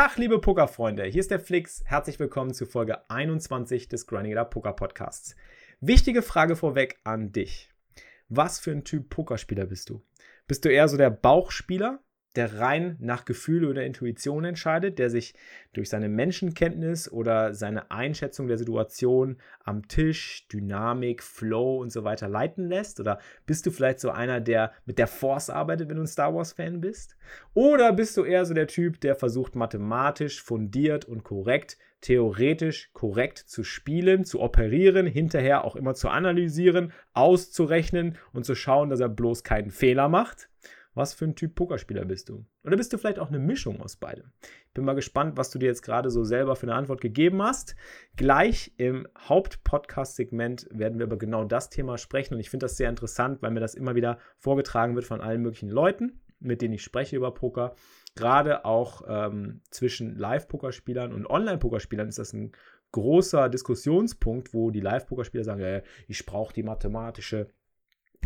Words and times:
Tag, 0.00 0.16
liebe 0.16 0.38
Pokerfreunde, 0.38 1.04
hier 1.04 1.20
ist 1.20 1.30
der 1.30 1.38
Flix. 1.38 1.82
Herzlich 1.84 2.18
willkommen 2.18 2.54
zu 2.54 2.64
Folge 2.64 3.10
21 3.10 3.86
des 3.86 4.06
Grinding 4.06 4.34
Poker 4.48 4.72
Podcasts. 4.72 5.36
Wichtige 5.82 6.22
Frage 6.22 6.56
vorweg 6.56 6.98
an 7.04 7.32
dich. 7.32 7.68
Was 8.30 8.58
für 8.58 8.70
ein 8.70 8.84
Typ 8.84 9.10
Pokerspieler 9.10 9.66
bist 9.66 9.90
du? 9.90 10.02
Bist 10.48 10.64
du 10.64 10.70
eher 10.70 10.88
so 10.88 10.96
der 10.96 11.10
Bauchspieler, 11.10 12.02
der 12.36 12.60
rein 12.60 12.96
nach 13.00 13.24
Gefühl 13.24 13.64
oder 13.64 13.84
Intuition 13.84 14.44
entscheidet, 14.44 14.98
der 14.98 15.10
sich 15.10 15.34
durch 15.72 15.88
seine 15.88 16.08
Menschenkenntnis 16.08 17.10
oder 17.10 17.54
seine 17.54 17.90
Einschätzung 17.90 18.46
der 18.46 18.58
Situation 18.58 19.36
am 19.64 19.88
Tisch, 19.88 20.46
Dynamik, 20.48 21.22
Flow 21.22 21.78
und 21.78 21.90
so 21.90 22.04
weiter 22.04 22.28
leiten 22.28 22.68
lässt? 22.68 23.00
Oder 23.00 23.18
bist 23.46 23.66
du 23.66 23.70
vielleicht 23.70 24.00
so 24.00 24.10
einer, 24.10 24.40
der 24.40 24.72
mit 24.84 24.98
der 24.98 25.08
Force 25.08 25.50
arbeitet, 25.50 25.88
wenn 25.88 25.96
du 25.96 26.02
ein 26.02 26.06
Star 26.06 26.34
Wars-Fan 26.34 26.80
bist? 26.80 27.16
Oder 27.54 27.92
bist 27.92 28.16
du 28.16 28.24
eher 28.24 28.44
so 28.44 28.54
der 28.54 28.68
Typ, 28.68 29.00
der 29.00 29.16
versucht 29.16 29.56
mathematisch, 29.56 30.42
fundiert 30.42 31.04
und 31.04 31.24
korrekt, 31.24 31.78
theoretisch 32.00 32.90
korrekt 32.92 33.38
zu 33.38 33.64
spielen, 33.64 34.24
zu 34.24 34.40
operieren, 34.40 35.06
hinterher 35.06 35.64
auch 35.64 35.76
immer 35.76 35.94
zu 35.94 36.08
analysieren, 36.08 36.92
auszurechnen 37.12 38.16
und 38.32 38.44
zu 38.44 38.54
schauen, 38.54 38.88
dass 38.88 39.00
er 39.00 39.08
bloß 39.08 39.44
keinen 39.44 39.70
Fehler 39.70 40.08
macht? 40.08 40.48
Was 40.94 41.14
für 41.14 41.24
ein 41.24 41.36
Typ 41.36 41.54
Pokerspieler 41.54 42.04
bist 42.04 42.28
du? 42.28 42.44
Oder 42.64 42.76
bist 42.76 42.92
du 42.92 42.98
vielleicht 42.98 43.18
auch 43.18 43.28
eine 43.28 43.38
Mischung 43.38 43.80
aus 43.80 43.96
beidem? 43.96 44.32
Ich 44.66 44.74
bin 44.74 44.84
mal 44.84 44.94
gespannt, 44.94 45.36
was 45.36 45.50
du 45.50 45.58
dir 45.58 45.66
jetzt 45.66 45.82
gerade 45.82 46.10
so 46.10 46.24
selber 46.24 46.56
für 46.56 46.66
eine 46.66 46.74
Antwort 46.74 47.00
gegeben 47.00 47.42
hast. 47.42 47.76
Gleich 48.16 48.72
im 48.76 49.06
Hauptpodcast-Segment 49.18 50.68
werden 50.70 50.98
wir 50.98 51.06
über 51.06 51.18
genau 51.18 51.44
das 51.44 51.70
Thema 51.70 51.98
sprechen 51.98 52.34
und 52.34 52.40
ich 52.40 52.50
finde 52.50 52.64
das 52.64 52.76
sehr 52.76 52.90
interessant, 52.90 53.42
weil 53.42 53.52
mir 53.52 53.60
das 53.60 53.74
immer 53.74 53.94
wieder 53.94 54.18
vorgetragen 54.38 54.94
wird 54.94 55.04
von 55.04 55.20
allen 55.20 55.42
möglichen 55.42 55.70
Leuten, 55.70 56.20
mit 56.40 56.62
denen 56.62 56.74
ich 56.74 56.82
spreche 56.82 57.16
über 57.16 57.32
Poker. 57.32 57.74
Gerade 58.16 58.64
auch 58.64 59.02
ähm, 59.06 59.62
zwischen 59.70 60.16
Live-Pokerspielern 60.16 61.12
und 61.12 61.26
Online-Pokerspielern 61.26 62.08
ist 62.08 62.18
das 62.18 62.32
ein 62.32 62.52
großer 62.92 63.48
Diskussionspunkt, 63.48 64.52
wo 64.52 64.70
die 64.70 64.80
Live-Pokerspieler 64.80 65.44
sagen, 65.44 65.60
äh, 65.60 65.82
ich 66.08 66.26
brauche 66.26 66.52
die 66.52 66.64
mathematische 66.64 67.48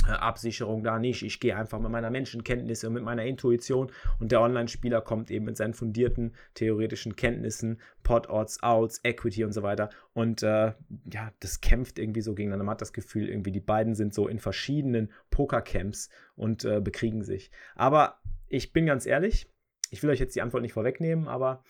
Absicherung 0.06 0.82
da 0.82 0.98
nicht. 0.98 1.22
Ich 1.22 1.40
gehe 1.40 1.56
einfach 1.56 1.78
mit 1.78 1.90
meiner 1.90 2.10
Menschenkenntnisse 2.10 2.88
und 2.88 2.94
mit 2.94 3.04
meiner 3.04 3.24
Intuition 3.24 3.90
und 4.20 4.32
der 4.32 4.40
Online-Spieler 4.40 5.00
kommt 5.00 5.30
eben 5.30 5.44
mit 5.44 5.56
seinen 5.56 5.74
fundierten 5.74 6.34
theoretischen 6.54 7.16
Kenntnissen, 7.16 7.80
Pot-Odds, 8.02 8.62
Outs, 8.62 9.00
Equity 9.02 9.44
und 9.44 9.52
so 9.52 9.62
weiter. 9.62 9.90
Und 10.12 10.42
äh, 10.42 10.72
ja, 11.12 11.32
das 11.40 11.60
kämpft 11.60 11.98
irgendwie 11.98 12.20
so 12.20 12.34
gegeneinander. 12.34 12.64
Man 12.64 12.72
hat 12.72 12.80
das 12.80 12.92
Gefühl, 12.92 13.28
irgendwie 13.28 13.52
die 13.52 13.60
beiden 13.60 13.94
sind 13.94 14.14
so 14.14 14.28
in 14.28 14.38
verschiedenen 14.38 15.10
Pokercamps 15.30 16.10
und 16.36 16.64
äh, 16.64 16.80
bekriegen 16.80 17.22
sich. 17.22 17.50
Aber 17.74 18.18
ich 18.48 18.72
bin 18.72 18.86
ganz 18.86 19.06
ehrlich, 19.06 19.48
ich 19.90 20.02
will 20.02 20.10
euch 20.10 20.20
jetzt 20.20 20.34
die 20.34 20.42
Antwort 20.42 20.62
nicht 20.62 20.72
vorwegnehmen, 20.72 21.28
aber 21.28 21.62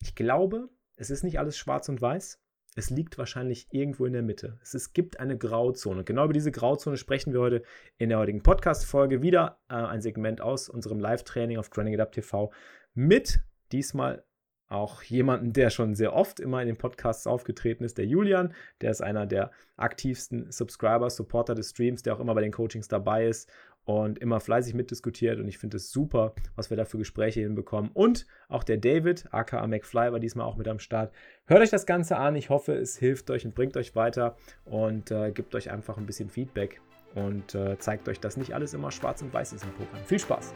ich 0.00 0.14
glaube, 0.14 0.68
es 0.96 1.10
ist 1.10 1.22
nicht 1.22 1.38
alles 1.38 1.56
schwarz 1.56 1.88
und 1.88 2.02
weiß. 2.02 2.41
Es 2.74 2.88
liegt 2.88 3.18
wahrscheinlich 3.18 3.68
irgendwo 3.70 4.06
in 4.06 4.14
der 4.14 4.22
Mitte. 4.22 4.58
Es, 4.62 4.72
es 4.72 4.94
gibt 4.94 5.20
eine 5.20 5.36
Grauzone. 5.36 6.04
Genau 6.04 6.24
über 6.24 6.32
diese 6.32 6.50
Grauzone 6.50 6.96
sprechen 6.96 7.34
wir 7.34 7.40
heute 7.40 7.62
in 7.98 8.08
der 8.08 8.18
heutigen 8.18 8.42
Podcast-Folge. 8.42 9.20
Wieder 9.20 9.58
äh, 9.68 9.74
ein 9.74 10.00
Segment 10.00 10.40
aus 10.40 10.70
unserem 10.70 10.98
Live-Training 10.98 11.58
auf 11.58 11.68
Training 11.68 11.98
TV 12.10 12.50
mit 12.94 13.40
diesmal 13.72 14.24
auch 14.72 15.02
jemanden, 15.02 15.52
der 15.52 15.70
schon 15.70 15.94
sehr 15.94 16.14
oft 16.14 16.40
immer 16.40 16.60
in 16.60 16.66
den 16.66 16.76
Podcasts 16.76 17.26
aufgetreten 17.26 17.84
ist, 17.84 17.98
der 17.98 18.06
Julian. 18.06 18.54
Der 18.80 18.90
ist 18.90 19.02
einer 19.02 19.26
der 19.26 19.50
aktivsten 19.76 20.50
Subscriber, 20.50 21.10
Supporter 21.10 21.54
des 21.54 21.70
Streams, 21.70 22.02
der 22.02 22.14
auch 22.14 22.20
immer 22.20 22.34
bei 22.34 22.40
den 22.40 22.52
Coachings 22.52 22.88
dabei 22.88 23.26
ist 23.26 23.50
und 23.84 24.18
immer 24.18 24.40
fleißig 24.40 24.74
mitdiskutiert. 24.74 25.38
Und 25.38 25.48
ich 25.48 25.58
finde 25.58 25.76
es 25.76 25.90
super, 25.90 26.34
was 26.56 26.70
wir 26.70 26.76
da 26.76 26.84
für 26.84 26.98
Gespräche 26.98 27.40
hinbekommen. 27.40 27.90
Und 27.92 28.26
auch 28.48 28.64
der 28.64 28.78
David, 28.78 29.26
aka 29.30 29.66
McFly, 29.66 30.12
war 30.12 30.20
diesmal 30.20 30.46
auch 30.46 30.56
mit 30.56 30.68
am 30.68 30.78
Start. 30.78 31.12
Hört 31.46 31.60
euch 31.60 31.70
das 31.70 31.86
Ganze 31.86 32.16
an. 32.16 32.36
Ich 32.36 32.48
hoffe, 32.48 32.74
es 32.74 32.96
hilft 32.96 33.30
euch 33.30 33.44
und 33.44 33.54
bringt 33.54 33.76
euch 33.76 33.94
weiter 33.94 34.36
und 34.64 35.10
äh, 35.10 35.32
gibt 35.32 35.54
euch 35.54 35.70
einfach 35.70 35.98
ein 35.98 36.06
bisschen 36.06 36.30
Feedback 36.30 36.80
und 37.14 37.54
äh, 37.54 37.78
zeigt 37.78 38.08
euch, 38.08 38.20
dass 38.20 38.36
nicht 38.36 38.54
alles 38.54 38.72
immer 38.72 38.90
schwarz 38.90 39.20
und 39.22 39.34
weiß 39.34 39.52
ist 39.52 39.64
im 39.64 39.72
Poker. 39.72 39.96
Viel 40.06 40.18
Spaß! 40.18 40.54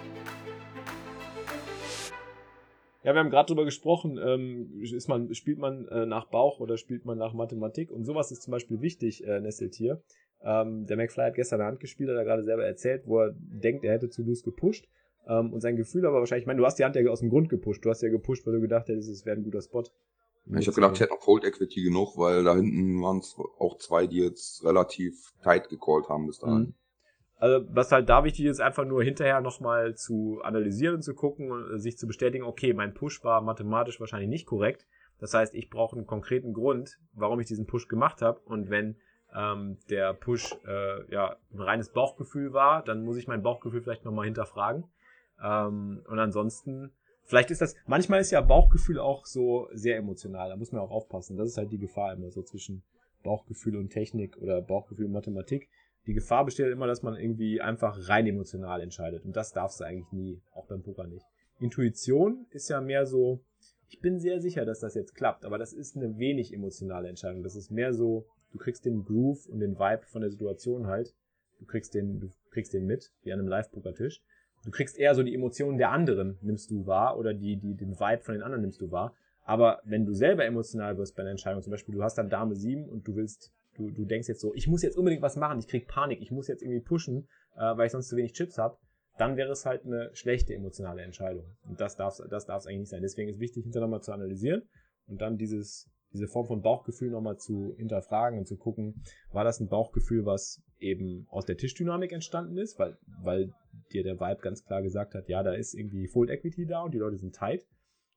Ja, 3.06 3.14
wir 3.14 3.20
haben 3.20 3.30
gerade 3.30 3.46
darüber 3.46 3.64
gesprochen, 3.64 4.18
ähm, 4.18 4.80
ist 4.82 5.06
man, 5.06 5.32
spielt 5.32 5.58
man 5.58 5.86
äh, 5.86 6.06
nach 6.06 6.26
Bauch 6.26 6.58
oder 6.58 6.76
spielt 6.76 7.04
man 7.04 7.16
nach 7.16 7.34
Mathematik? 7.34 7.92
Und 7.92 8.04
sowas 8.04 8.32
ist 8.32 8.42
zum 8.42 8.50
Beispiel 8.50 8.80
wichtig, 8.80 9.24
äh, 9.24 9.38
Nesseltier. 9.40 10.02
Ähm, 10.42 10.86
der 10.86 10.96
McFly 10.96 11.22
hat 11.26 11.34
gestern 11.36 11.60
eine 11.60 11.68
Hand 11.68 11.78
gespielt, 11.78 12.10
hat 12.10 12.16
er 12.16 12.24
gerade 12.24 12.42
selber 12.42 12.66
erzählt, 12.66 13.04
wo 13.06 13.20
er 13.20 13.32
denkt, 13.38 13.84
er 13.84 13.92
hätte 13.92 14.08
zu 14.08 14.24
loose 14.24 14.42
gepusht. 14.42 14.88
Ähm, 15.28 15.52
und 15.52 15.60
sein 15.60 15.76
Gefühl 15.76 16.04
aber 16.04 16.18
wahrscheinlich, 16.18 16.42
ich 16.42 16.46
meine, 16.48 16.58
du 16.58 16.66
hast 16.66 16.80
die 16.80 16.84
Hand 16.84 16.96
ja 16.96 17.08
aus 17.08 17.20
dem 17.20 17.30
Grund 17.30 17.48
gepusht. 17.48 17.84
Du 17.84 17.90
hast 17.90 18.02
ja 18.02 18.08
gepusht, 18.08 18.44
weil 18.44 18.54
du 18.54 18.60
gedacht 18.60 18.88
hättest, 18.88 19.08
es 19.08 19.24
wäre 19.24 19.36
ein 19.36 19.44
guter 19.44 19.62
Spot. 19.62 19.84
Ich 20.58 20.66
habe 20.66 20.74
gedacht, 20.74 20.94
ich 20.94 21.00
hätte 21.00 21.14
noch 21.14 21.24
Hold 21.28 21.44
Equity 21.44 21.84
genug, 21.84 22.18
weil 22.18 22.42
da 22.42 22.56
hinten 22.56 23.00
waren 23.02 23.18
es 23.18 23.36
auch 23.60 23.78
zwei, 23.78 24.08
die 24.08 24.18
jetzt 24.18 24.64
relativ 24.64 25.32
tight 25.44 25.68
gecallt 25.68 26.08
haben 26.08 26.26
bis 26.26 26.40
dahin. 26.40 26.58
Mhm. 26.58 26.74
Also 27.38 27.66
was 27.68 27.92
halt 27.92 28.08
da 28.08 28.24
wichtig 28.24 28.46
ist, 28.46 28.60
einfach 28.60 28.84
nur 28.86 29.02
hinterher 29.02 29.40
nochmal 29.40 29.94
zu 29.94 30.40
analysieren 30.42 31.02
zu 31.02 31.14
gucken 31.14 31.50
und 31.50 31.78
sich 31.80 31.98
zu 31.98 32.06
bestätigen, 32.06 32.44
okay, 32.44 32.72
mein 32.72 32.94
Push 32.94 33.22
war 33.24 33.42
mathematisch 33.42 34.00
wahrscheinlich 34.00 34.30
nicht 34.30 34.46
korrekt. 34.46 34.86
Das 35.18 35.34
heißt, 35.34 35.54
ich 35.54 35.70
brauche 35.70 35.96
einen 35.96 36.06
konkreten 36.06 36.52
Grund, 36.52 36.98
warum 37.12 37.40
ich 37.40 37.46
diesen 37.46 37.66
Push 37.66 37.88
gemacht 37.88 38.22
habe. 38.22 38.40
Und 38.40 38.70
wenn 38.70 38.96
ähm, 39.34 39.78
der 39.90 40.14
Push 40.14 40.56
äh, 40.66 41.12
ja 41.12 41.36
ein 41.52 41.60
reines 41.60 41.90
Bauchgefühl 41.90 42.52
war, 42.52 42.82
dann 42.82 43.04
muss 43.04 43.18
ich 43.18 43.28
mein 43.28 43.42
Bauchgefühl 43.42 43.82
vielleicht 43.82 44.04
nochmal 44.04 44.24
hinterfragen. 44.24 44.84
Ähm, 45.42 46.02
und 46.08 46.18
ansonsten, 46.18 46.92
vielleicht 47.24 47.50
ist 47.50 47.60
das, 47.60 47.74
manchmal 47.86 48.20
ist 48.20 48.30
ja 48.30 48.40
Bauchgefühl 48.40 48.98
auch 48.98 49.26
so 49.26 49.68
sehr 49.72 49.96
emotional, 49.96 50.48
da 50.48 50.56
muss 50.56 50.72
man 50.72 50.80
auch 50.80 50.90
aufpassen. 50.90 51.36
Das 51.36 51.48
ist 51.48 51.58
halt 51.58 51.70
die 51.70 51.78
Gefahr 51.78 52.14
immer 52.14 52.30
so 52.30 52.42
zwischen 52.42 52.82
Bauchgefühl 53.22 53.76
und 53.76 53.90
Technik 53.90 54.38
oder 54.38 54.62
Bauchgefühl 54.62 55.06
und 55.06 55.12
Mathematik 55.12 55.68
die 56.06 56.14
Gefahr 56.14 56.44
besteht 56.44 56.70
immer, 56.70 56.86
dass 56.86 57.02
man 57.02 57.16
irgendwie 57.16 57.60
einfach 57.60 58.08
rein 58.08 58.26
emotional 58.26 58.80
entscheidet. 58.80 59.24
Und 59.24 59.36
das 59.36 59.52
darfst 59.52 59.80
du 59.80 59.84
eigentlich 59.84 60.12
nie, 60.12 60.40
auch 60.52 60.66
beim 60.66 60.82
Poker 60.82 61.06
nicht. 61.06 61.26
Intuition 61.58 62.46
ist 62.50 62.68
ja 62.68 62.80
mehr 62.80 63.06
so, 63.06 63.40
ich 63.88 64.00
bin 64.00 64.20
sehr 64.20 64.40
sicher, 64.40 64.64
dass 64.64 64.80
das 64.80 64.94
jetzt 64.94 65.14
klappt, 65.14 65.44
aber 65.44 65.58
das 65.58 65.72
ist 65.72 65.96
eine 65.96 66.18
wenig 66.18 66.52
emotionale 66.52 67.08
Entscheidung. 67.08 67.42
Das 67.42 67.56
ist 67.56 67.70
mehr 67.70 67.92
so, 67.92 68.26
du 68.52 68.58
kriegst 68.58 68.84
den 68.84 69.04
Groove 69.04 69.46
und 69.48 69.60
den 69.60 69.78
Vibe 69.78 70.06
von 70.06 70.20
der 70.20 70.30
Situation 70.30 70.86
halt. 70.86 71.14
Du 71.58 71.64
kriegst 71.64 71.94
den, 71.94 72.20
du 72.20 72.28
kriegst 72.50 72.72
den 72.72 72.86
mit, 72.86 73.12
wie 73.22 73.32
an 73.32 73.40
einem 73.40 73.48
Live-Poker-Tisch. 73.48 74.22
Du 74.64 74.70
kriegst 74.70 74.98
eher 74.98 75.14
so 75.14 75.22
die 75.22 75.34
Emotionen 75.34 75.78
der 75.78 75.90
anderen, 75.90 76.38
nimmst 76.42 76.70
du 76.70 76.86
wahr, 76.86 77.18
oder 77.18 77.34
die, 77.34 77.56
die, 77.56 77.74
den 77.74 77.98
Vibe 77.98 78.22
von 78.22 78.34
den 78.34 78.42
anderen 78.42 78.62
nimmst 78.62 78.80
du 78.80 78.90
wahr. 78.90 79.14
Aber 79.42 79.80
wenn 79.84 80.04
du 80.04 80.12
selber 80.12 80.44
emotional 80.44 80.98
wirst 80.98 81.14
bei 81.16 81.22
einer 81.22 81.30
Entscheidung, 81.30 81.62
zum 81.62 81.70
Beispiel 81.70 81.94
du 81.94 82.02
hast 82.02 82.18
dann 82.18 82.28
Dame 82.28 82.56
7 82.56 82.88
und 82.88 83.06
du 83.06 83.14
willst 83.14 83.52
du, 83.76 83.90
du 83.90 84.04
denkst 84.04 84.28
jetzt 84.28 84.40
so, 84.40 84.54
ich 84.54 84.66
muss 84.66 84.82
jetzt 84.82 84.96
unbedingt 84.96 85.22
was 85.22 85.36
machen, 85.36 85.58
ich 85.58 85.68
krieg 85.68 85.86
Panik, 85.86 86.20
ich 86.20 86.30
muss 86.30 86.48
jetzt 86.48 86.62
irgendwie 86.62 86.80
pushen, 86.80 87.28
äh, 87.56 87.76
weil 87.76 87.86
ich 87.86 87.92
sonst 87.92 88.08
zu 88.08 88.16
wenig 88.16 88.32
Chips 88.32 88.58
habe, 88.58 88.76
dann 89.18 89.36
wäre 89.36 89.50
es 89.50 89.64
halt 89.64 89.84
eine 89.84 90.10
schlechte 90.14 90.54
emotionale 90.54 91.02
Entscheidung. 91.02 91.56
Und 91.68 91.80
das 91.80 91.96
darf 91.96 92.18
das 92.30 92.46
darf 92.46 92.66
eigentlich 92.66 92.80
nicht 92.80 92.90
sein. 92.90 93.02
Deswegen 93.02 93.30
ist 93.30 93.40
wichtig, 93.40 93.64
hinterher 93.64 93.86
nochmal 93.86 94.02
zu 94.02 94.12
analysieren 94.12 94.62
und 95.06 95.20
dann 95.20 95.38
dieses, 95.38 95.90
diese 96.12 96.28
Form 96.28 96.46
von 96.46 96.62
Bauchgefühl 96.62 97.10
nochmal 97.10 97.38
zu 97.38 97.74
hinterfragen 97.76 98.38
und 98.38 98.46
zu 98.46 98.56
gucken, 98.56 99.02
war 99.32 99.44
das 99.44 99.60
ein 99.60 99.68
Bauchgefühl, 99.68 100.26
was 100.26 100.62
eben 100.78 101.26
aus 101.30 101.46
der 101.46 101.56
Tischdynamik 101.56 102.12
entstanden 102.12 102.58
ist, 102.58 102.78
weil, 102.78 102.98
weil 103.22 103.52
dir 103.92 104.02
der 104.02 104.20
Vibe 104.20 104.42
ganz 104.42 104.64
klar 104.64 104.82
gesagt 104.82 105.14
hat, 105.14 105.28
ja, 105.28 105.42
da 105.42 105.54
ist 105.54 105.74
irgendwie 105.74 106.08
Full 106.08 106.30
Equity 106.30 106.66
da 106.66 106.82
und 106.82 106.92
die 106.92 106.98
Leute 106.98 107.16
sind 107.16 107.34
tight. 107.34 107.66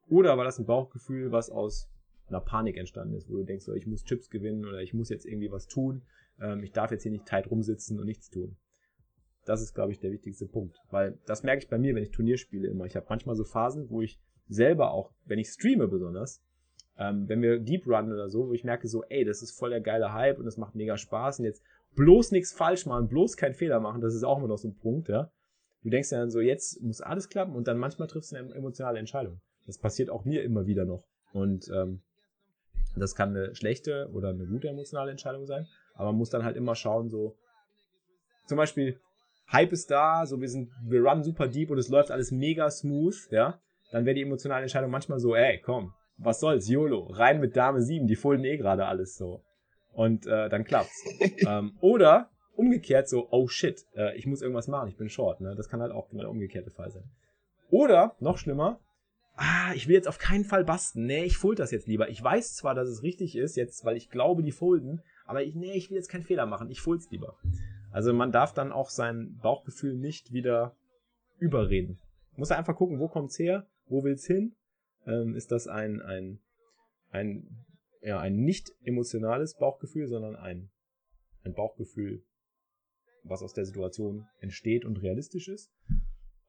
Oder 0.10 0.38
war 0.38 0.44
das 0.44 0.60
ein 0.60 0.66
Bauchgefühl, 0.66 1.32
was 1.32 1.50
aus 1.50 1.90
einer 2.30 2.42
Panik 2.42 2.78
entstanden 2.78 3.16
ist, 3.16 3.30
wo 3.30 3.38
du 3.38 3.44
denkst, 3.44 3.66
so, 3.66 3.74
ich 3.74 3.88
muss 3.88 4.04
Chips 4.04 4.30
gewinnen 4.30 4.66
oder 4.66 4.82
ich 4.82 4.94
muss 4.94 5.10
jetzt 5.10 5.26
irgendwie 5.26 5.52
was 5.52 5.68
tun, 5.68 6.04
ähm, 6.40 6.64
ich 6.64 6.72
darf 6.72 6.92
jetzt 6.92 7.04
hier 7.04 7.12
nicht 7.12 7.26
tight 7.26 7.50
rumsitzen 7.50 8.00
und 8.00 8.06
nichts 8.06 8.30
tun. 8.30 8.58
Das 9.46 9.62
ist, 9.62 9.74
glaube 9.74 9.92
ich, 9.92 10.00
der 10.00 10.12
wichtigste 10.12 10.46
Punkt, 10.46 10.78
weil 10.92 11.18
das 11.26 11.44
merke 11.44 11.64
ich 11.64 11.70
bei 11.70 11.78
mir, 11.78 11.96
wenn 11.96 12.04
ich 12.04 12.12
Turnier 12.12 12.38
spiele 12.38 12.68
immer. 12.68 12.86
Ich 12.86 12.96
habe 12.96 13.08
manchmal 13.10 13.36
so 13.36 13.44
Phasen, 13.44 13.90
wo 13.90 14.02
ich 14.02 14.20
selber 14.48 14.92
auch, 14.92 15.14
wenn 15.26 15.40
ich 15.40 15.48
streame 15.48 15.88
besonders, 15.88 16.44
ähm, 16.98 17.28
wenn 17.30 17.42
wir 17.42 17.60
Deep 17.60 17.88
Run 17.88 18.12
oder 18.12 18.30
so, 18.30 18.50
wo 18.50 18.54
ich 18.54 18.64
merke 18.64 18.88
so, 18.88 19.04
ey, 19.06 19.24
das 19.24 19.42
ist 19.42 19.58
voll 19.58 19.70
der 19.70 19.82
geile 19.82 20.14
Hype 20.14 20.38
und 20.38 20.46
das 20.46 20.58
macht 20.58 20.76
mega 20.76 20.98
Spaß 20.98 21.40
und 21.40 21.46
jetzt 21.46 21.64
bloß 21.96 22.32
nichts 22.32 22.52
falsch 22.52 22.86
machen, 22.86 23.08
bloß 23.08 23.38
keinen 23.38 23.54
Fehler 23.54 23.80
machen, 23.80 24.02
das 24.02 24.14
ist 24.14 24.24
auch 24.24 24.38
immer 24.38 24.48
noch 24.48 24.58
so 24.58 24.68
ein 24.68 24.76
Punkt, 24.76 25.10
ja. 25.10 25.32
Du 25.82 25.90
denkst 25.90 26.12
ja 26.12 26.20
dann 26.20 26.30
so, 26.30 26.42
jetzt 26.42 26.82
muss 26.82 27.00
alles 27.00 27.30
klappen 27.30 27.56
und 27.56 27.68
dann 27.68 27.78
manchmal 27.78 28.10
triffst 28.10 28.34
du 28.34 28.36
eine 28.36 28.54
emotionale 28.54 29.00
Entscheidung. 29.00 29.40
Das 29.66 29.78
passiert 29.78 30.10
auch 30.10 30.26
mir 30.26 30.44
immer 30.44 30.66
wieder 30.66 30.84
noch. 30.84 31.08
Und 31.32 31.70
ähm, 31.74 32.02
das 32.96 33.16
kann 33.16 33.30
eine 33.30 33.56
schlechte 33.56 34.10
oder 34.14 34.30
eine 34.30 34.46
gute 34.46 34.68
emotionale 34.68 35.12
Entscheidung 35.12 35.46
sein. 35.46 35.68
Aber 35.94 36.08
man 36.08 36.18
muss 36.18 36.30
dann 36.30 36.44
halt 36.44 36.58
immer 36.58 36.76
schauen, 36.76 37.10
so 37.10 37.36
zum 38.46 38.58
Beispiel, 38.58 39.00
Hype 39.52 39.72
ist 39.72 39.90
da, 39.90 40.26
so 40.26 40.42
wir 40.42 40.50
sind, 40.50 40.72
wir 40.84 41.04
run 41.04 41.24
super 41.24 41.48
deep 41.48 41.72
und 41.72 41.78
es 41.78 41.90
läuft 41.90 42.12
alles 42.12 42.32
mega 42.32 42.70
smooth, 42.70 43.16
ja. 43.32 43.60
Dann 43.92 44.06
wäre 44.06 44.16
die 44.16 44.22
emotionale 44.22 44.64
Entscheidung 44.64 44.92
manchmal 44.92 45.20
so, 45.20 45.36
ey, 45.36 45.60
komm, 45.60 45.94
was 46.18 46.40
soll's, 46.40 46.70
YOLO, 46.70 47.08
rein 47.12 47.40
mit 47.40 47.56
Dame 47.56 47.82
7, 47.82 48.08
die 48.08 48.16
folden 48.16 48.46
eh 48.46 48.58
gerade 48.58 48.86
alles 48.86 49.18
so. 49.18 49.44
Und 49.94 50.28
äh, 50.28 50.50
dann 50.50 50.64
klappt's. 50.64 51.04
ähm, 51.48 51.78
oder 51.82 52.30
umgekehrt 52.56 53.08
so, 53.08 53.28
oh 53.32 53.48
shit, 53.48 53.86
äh, 53.96 54.16
ich 54.18 54.28
muss 54.28 54.42
irgendwas 54.42 54.68
machen, 54.68 54.90
ich 54.90 54.98
bin 54.98 55.10
short, 55.10 55.42
ne? 55.42 55.56
Das 55.56 55.70
kann 55.70 55.82
halt 55.82 55.92
auch 55.92 56.10
genau 56.10 56.24
der 56.24 56.32
umgekehrte 56.32 56.72
Fall 56.72 56.92
sein. 56.92 57.10
Oder, 57.72 58.16
noch 58.20 58.38
schlimmer, 58.38 58.80
ah, 59.40 59.74
ich 59.74 59.88
will 59.88 59.96
jetzt 59.96 60.08
auf 60.08 60.18
keinen 60.18 60.44
Fall 60.44 60.64
basten. 60.64 61.06
Nee, 61.06 61.24
ich 61.24 61.38
fold 61.38 61.60
das 61.60 61.72
jetzt 61.72 61.88
lieber. 61.88 62.10
Ich 62.10 62.22
weiß 62.22 62.56
zwar, 62.56 62.76
dass 62.76 62.90
es 62.90 63.04
richtig 63.04 63.36
ist, 63.36 63.56
jetzt, 63.56 63.86
weil 63.86 63.98
ich 63.98 64.10
glaube, 64.10 64.44
die 64.44 64.52
folden, 64.52 65.02
aber 65.26 65.44
ich, 65.44 65.56
nee, 65.56 65.74
ich 65.74 65.90
will 65.90 65.98
jetzt 65.98 66.10
keinen 66.10 66.24
Fehler 66.24 66.46
machen. 66.46 66.70
Ich 66.70 66.82
fold's 66.82 67.10
lieber. 67.10 67.38
Also 67.92 68.14
man 68.14 68.32
darf 68.32 68.54
dann 68.54 68.72
auch 68.72 68.90
sein 68.90 69.38
Bauchgefühl 69.42 69.96
nicht 69.96 70.34
wieder 70.34 70.76
überreden. 71.40 72.00
Muss 72.36 72.52
einfach 72.52 72.76
gucken, 72.76 73.00
wo 73.00 73.08
kommt's 73.08 73.40
her, 73.40 73.68
wo 73.88 74.04
will's 74.04 74.26
hin? 74.26 74.56
Ähm, 75.08 75.36
ist 75.36 75.52
das 75.52 75.68
ein, 75.68 76.02
ein, 76.02 76.40
ein, 77.12 77.66
ja, 78.02 78.20
ein 78.20 78.36
nicht 78.36 78.72
emotionales 78.84 79.56
Bauchgefühl, 79.56 80.08
sondern 80.08 80.36
ein, 80.36 80.70
ein 81.44 81.54
Bauchgefühl, 81.54 82.24
was 83.24 83.42
aus 83.42 83.54
der 83.54 83.66
Situation 83.66 84.28
entsteht 84.40 84.86
und 84.86 85.02
realistisch 85.02 85.48
ist? 85.48 85.72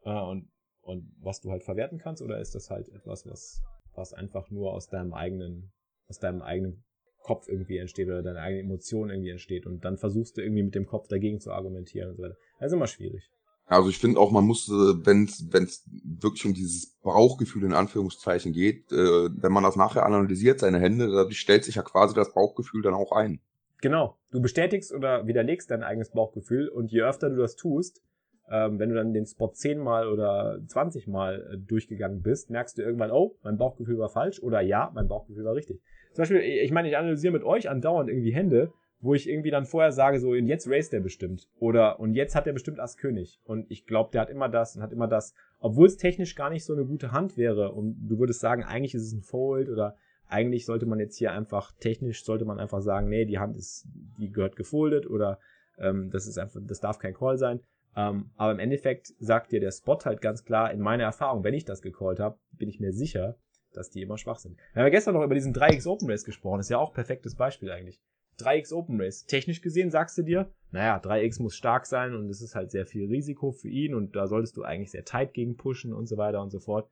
Äh, 0.03 0.11
und 0.11 0.49
und 0.83 1.13
was 1.21 1.41
du 1.41 1.51
halt 1.51 1.63
verwerten 1.63 1.99
kannst, 1.99 2.23
oder 2.23 2.41
ist 2.41 2.55
das 2.55 2.71
halt 2.71 2.89
etwas, 2.89 3.27
was, 3.27 3.63
was 3.95 4.13
einfach 4.13 4.51
nur 4.51 4.73
aus 4.73 4.89
deinem 4.89 5.13
eigenen, 5.13 5.73
aus 6.09 6.19
deinem 6.19 6.43
eigenen 6.43 6.85
Kopf 7.23 7.49
irgendwie 7.49 7.79
entsteht 7.79 8.09
oder 8.09 8.23
deine 8.23 8.41
eigene 8.41 8.63
Emotion 8.63 9.11
irgendwie 9.11 9.31
entsteht 9.31 9.67
und 9.67 9.85
dann 9.85 9.99
versuchst 9.99 10.37
du 10.37 10.43
irgendwie 10.43 10.63
mit 10.63 10.75
dem 10.75 10.87
Kopf 10.87 11.07
dagegen 11.09 11.39
zu 11.39 11.53
argumentieren 11.53 12.11
und 12.11 12.17
so 12.17 12.23
weiter. 12.23 12.37
Das 12.59 12.69
ist 12.69 12.77
immer 12.77 12.87
schwierig. 12.87 13.31
Also 13.67 13.89
ich 13.89 13.99
finde 13.99 14.19
auch, 14.19 14.33
man 14.33 14.45
muss, 14.45 14.69
wenn 14.69 15.25
es 15.27 15.89
wirklich 16.03 16.45
um 16.45 16.55
dieses 16.55 16.97
Bauchgefühl 17.03 17.63
in 17.63 17.73
Anführungszeichen 17.73 18.53
geht, 18.53 18.91
äh, 18.91 18.97
wenn 18.97 19.53
man 19.53 19.63
das 19.63 19.77
nachher 19.77 20.05
analysiert, 20.05 20.59
seine 20.59 20.81
Hände, 20.81 21.09
dadurch 21.09 21.39
stellt 21.39 21.65
sich 21.65 21.77
ja 21.77 21.83
quasi 21.83 22.13
das 22.15 22.35
Bauchgefühl 22.35 22.83
dann 22.83 22.95
auch 22.95 23.13
ein. 23.13 23.41
Genau. 23.81 24.19
Du 24.33 24.41
bestätigst 24.41 24.93
oder 24.93 25.27
widerlegst 25.27 25.71
dein 25.71 25.85
eigenes 25.85 26.11
Bauchgefühl 26.11 26.69
und 26.69 26.91
je 26.91 27.03
öfter 27.03 27.31
du 27.31 27.37
das 27.37 27.55
tust, 27.55 28.03
ähm, 28.51 28.79
wenn 28.79 28.89
du 28.89 28.97
dann 28.97 29.13
den 29.13 29.27
Spot 29.27 29.53
zehnmal 29.53 30.09
oder 30.09 30.61
20 30.67 31.07
Mal 31.07 31.53
äh, 31.53 31.57
durchgegangen 31.57 32.23
bist, 32.23 32.51
merkst 32.51 32.77
du 32.77 32.83
irgendwann, 32.83 33.13
oh, 33.13 33.37
mein 33.43 33.57
Bauchgefühl 33.57 33.99
war 33.99 34.09
falsch 34.09 34.43
oder 34.43 34.61
ja, 34.61 34.91
mein 34.95 35.09
Bauchgefühl 35.09 35.45
war 35.45 35.55
richtig. 35.55 35.81
Zum 36.13 36.23
Beispiel, 36.23 36.41
ich 36.41 36.73
meine, 36.73 36.89
ich 36.89 36.97
analysiere 36.97 37.33
mit 37.33 37.45
euch 37.45 37.71
andauernd 37.71 38.11
irgendwie 38.11 38.35
Hände, 38.35 38.73
wo 39.01 39.15
ich 39.15 39.29
irgendwie 39.29 39.51
dann 39.51 39.65
vorher 39.65 39.93
sage, 39.93 40.19
so, 40.19 40.31
und 40.31 40.47
jetzt 40.47 40.69
race 40.69 40.91
der 40.91 41.01
bestimmt. 41.01 41.49
Oder, 41.59 42.01
und 42.01 42.15
jetzt 42.15 42.35
hat 42.35 42.47
der 42.47 42.53
bestimmt 42.53 42.81
Ass 42.81 42.97
König. 42.97 43.41
Und 43.45 43.71
ich 43.71 43.87
glaube, 43.87 44.11
der 44.13 44.21
hat 44.21 44.31
immer 44.31 44.49
das 44.49 44.77
und 44.77 44.83
hat 44.83 44.93
immer 44.93 45.09
das. 45.09 45.35
Obwohl 45.59 45.87
es 45.87 45.97
technisch 45.97 46.35
gar 46.35 46.51
nicht 46.51 46.65
so 46.65 46.75
eine 46.75 46.85
gute 46.85 47.13
Hand 47.13 47.39
wäre. 47.39 47.73
Und 47.73 47.97
du 48.09 48.19
würdest 48.19 48.41
sagen, 48.41 48.63
eigentlich 48.63 48.95
ist 48.95 49.07
es 49.07 49.13
ein 49.13 49.23
Fold 49.23 49.71
oder 49.71 49.97
eigentlich 50.27 50.67
sollte 50.67 50.87
man 50.87 51.01
jetzt 51.01 51.17
hier 51.17 51.33
einfach, 51.33 51.73
technisch 51.81 52.25
sollte 52.25 52.45
man 52.45 52.61
einfach 52.61 52.81
sagen, 52.81 53.09
nee, 53.09 53.25
die 53.25 53.39
Hand 53.39 53.57
ist, 53.57 53.87
die 54.19 54.31
gehört 54.31 54.57
gefoldet 54.57 55.09
oder 55.09 55.39
ähm, 55.79 56.11
das 56.11 56.27
ist 56.27 56.39
einfach, 56.39 56.61
das 56.63 56.81
darf 56.81 56.99
kein 56.99 57.15
Call 57.15 57.37
sein. 57.37 57.61
Ähm, 57.97 58.31
aber 58.37 58.53
im 58.53 58.59
Endeffekt 58.59 59.15
sagt 59.19 59.53
dir 59.53 59.61
der 59.61 59.73
Spot 59.73 59.99
halt 60.05 60.21
ganz 60.21 60.45
klar, 60.45 60.73
in 60.73 60.81
meiner 60.81 61.05
Erfahrung, 61.05 61.43
wenn 61.43 61.55
ich 61.55 61.65
das 61.65 61.83
gecallt 61.83 62.21
habe, 62.21 62.39
bin 62.53 62.69
ich 62.69 62.81
mir 62.81 62.93
sicher, 62.93 63.37
dass 63.73 63.91
die 63.91 64.03
immer 64.03 64.19
schwach 64.19 64.39
sind. 64.39 64.57
Wir 64.73 64.83
haben 64.83 64.87
ja 64.87 64.91
gestern 64.91 65.15
noch 65.15 65.25
über 65.25 65.35
diesen 65.35 65.55
3x 65.55 65.87
Open 65.89 66.09
Race 66.09 66.25
gesprochen, 66.25 66.61
ist 66.61 66.71
ja 66.71 66.79
auch 66.79 66.91
ein 66.91 66.95
perfektes 66.95 67.35
Beispiel 67.35 67.71
eigentlich. 67.71 68.01
3x 68.39 68.73
Open 68.73 69.01
Race. 69.01 69.27
Technisch 69.27 69.61
gesehen 69.61 69.91
sagst 69.91 70.17
du 70.19 70.23
dir, 70.23 70.53
naja, 70.71 70.99
3x 70.99 71.43
muss 71.43 71.57
stark 71.57 71.87
sein 71.87 72.15
und 72.15 72.29
es 72.31 72.41
ist 72.41 72.55
halt 72.55 72.71
sehr 72.71 72.87
viel 72.87 73.07
Risiko 73.07 73.53
für 73.53 73.69
ihn 73.69 73.95
und 73.95 74.17
da 74.17 74.27
solltest 74.27 74.57
du 74.57 74.63
eigentlich 74.63 74.91
sehr 74.91 75.05
tight 75.05 75.35
gegen 75.35 75.57
pushen 75.57 75.93
und 75.93 76.07
so 76.07 76.17
weiter 76.17 76.41
und 76.41 76.51
so 76.51 76.61
fort. 76.61 76.89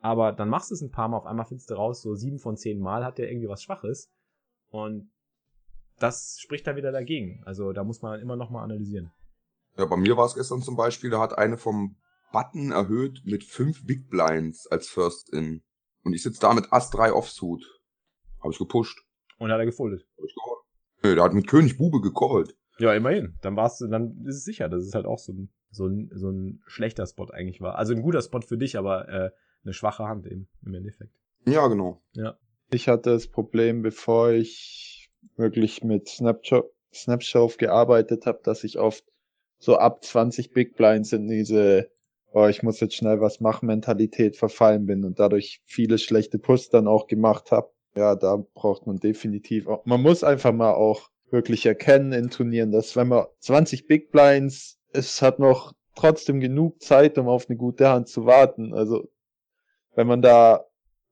Aber 0.00 0.32
dann 0.32 0.48
machst 0.48 0.70
du 0.70 0.74
es 0.74 0.82
ein 0.82 0.90
paar 0.90 1.08
Mal, 1.08 1.18
auf 1.18 1.26
einmal 1.26 1.46
findest 1.46 1.70
du 1.70 1.74
raus, 1.74 2.02
so 2.02 2.14
sieben 2.14 2.38
von 2.38 2.56
zehn 2.56 2.80
Mal 2.80 3.04
hat 3.04 3.18
der 3.18 3.30
irgendwie 3.30 3.48
was 3.48 3.62
Schwaches 3.62 4.10
und 4.68 5.10
das 5.98 6.38
spricht 6.40 6.66
dann 6.66 6.76
wieder 6.76 6.92
dagegen. 6.92 7.42
Also 7.44 7.72
da 7.72 7.84
muss 7.84 8.02
man 8.02 8.20
immer 8.20 8.36
noch 8.36 8.50
mal 8.50 8.62
analysieren. 8.62 9.12
Ja, 9.76 9.86
bei 9.86 9.96
mir 9.96 10.16
war 10.16 10.26
es 10.26 10.34
gestern 10.34 10.62
zum 10.62 10.76
Beispiel, 10.76 11.10
da 11.10 11.20
hat 11.20 11.38
eine 11.38 11.56
vom 11.56 11.96
Button 12.32 12.72
erhöht 12.72 13.22
mit 13.24 13.44
fünf 13.44 13.86
Big 13.86 14.08
Blinds 14.08 14.66
als 14.66 14.88
First 14.88 15.32
In. 15.32 15.62
Und 16.04 16.12
ich 16.12 16.22
sitze 16.22 16.40
da 16.40 16.54
mit 16.54 16.72
Ass 16.72 16.90
3 16.90 17.12
Offsuit. 17.12 17.64
Habe 18.40 18.52
ich 18.52 18.58
gepusht. 18.58 18.98
Und 19.38 19.50
hat 19.50 19.58
er 19.58 19.66
gefoldet. 19.66 20.06
Hab 20.16 20.24
ich 20.24 20.34
geholt. 20.34 20.60
Nee, 21.02 21.14
der 21.14 21.24
hat 21.24 21.34
mit 21.34 21.46
König 21.46 21.78
Bube 21.78 22.00
gecallt. 22.00 22.56
Ja, 22.78 22.94
immerhin. 22.94 23.38
Dann 23.42 23.56
warst 23.56 23.80
du, 23.80 23.88
dann 23.88 24.24
ist 24.26 24.36
es 24.36 24.44
sicher, 24.44 24.68
dass 24.68 24.82
es 24.84 24.94
halt 24.94 25.06
auch 25.06 25.18
so 25.18 25.32
ein, 25.32 25.52
so 25.70 25.86
ein, 25.86 26.10
so 26.14 26.30
ein 26.30 26.62
schlechter 26.66 27.06
Spot 27.06 27.28
eigentlich 27.30 27.60
war. 27.60 27.76
Also 27.76 27.94
ein 27.94 28.02
guter 28.02 28.22
Spot 28.22 28.40
für 28.40 28.56
dich, 28.56 28.78
aber 28.78 29.08
äh, 29.08 29.30
eine 29.64 29.74
schwache 29.74 30.04
Hand 30.04 30.26
eben, 30.26 30.48
im 30.64 30.74
Endeffekt. 30.74 31.12
Ja, 31.46 31.66
genau. 31.68 32.02
Ja. 32.12 32.38
Ich 32.70 32.88
hatte 32.88 33.10
das 33.10 33.28
Problem, 33.28 33.82
bevor 33.82 34.30
ich 34.30 35.10
wirklich 35.36 35.82
mit 35.82 36.08
Snapshot, 36.08 36.70
Snapshot 36.92 37.58
gearbeitet 37.58 38.26
habe, 38.26 38.40
dass 38.42 38.64
ich 38.64 38.78
oft 38.78 39.04
so 39.60 39.76
ab 39.76 40.02
20 40.02 40.52
Big 40.52 40.74
Blinds 40.74 41.12
in 41.12 41.28
diese, 41.28 41.90
oh, 42.32 42.46
ich 42.46 42.62
muss 42.62 42.80
jetzt 42.80 42.96
schnell 42.96 43.20
was 43.20 43.40
machen, 43.40 43.66
Mentalität 43.66 44.36
verfallen 44.36 44.86
bin 44.86 45.04
und 45.04 45.20
dadurch 45.20 45.60
viele 45.64 45.98
schlechte 45.98 46.38
Pusts 46.38 46.70
dann 46.70 46.88
auch 46.88 47.06
gemacht 47.06 47.52
habe. 47.52 47.70
Ja, 47.94 48.16
da 48.16 48.42
braucht 48.54 48.86
man 48.86 48.96
definitiv 48.96 49.68
auch, 49.68 49.84
man 49.84 50.00
muss 50.00 50.24
einfach 50.24 50.52
mal 50.52 50.72
auch 50.72 51.10
wirklich 51.30 51.66
erkennen 51.66 52.12
in 52.12 52.30
Turnieren, 52.30 52.72
dass 52.72 52.96
wenn 52.96 53.08
man 53.08 53.26
20 53.40 53.86
Big 53.86 54.10
Blinds, 54.10 54.78
es 54.92 55.22
hat 55.22 55.38
noch 55.38 55.72
trotzdem 55.94 56.40
genug 56.40 56.82
Zeit, 56.82 57.18
um 57.18 57.28
auf 57.28 57.48
eine 57.48 57.56
gute 57.56 57.88
Hand 57.88 58.08
zu 58.08 58.24
warten. 58.26 58.72
Also, 58.72 59.08
wenn 59.94 60.06
man 60.06 60.22
da 60.22 60.64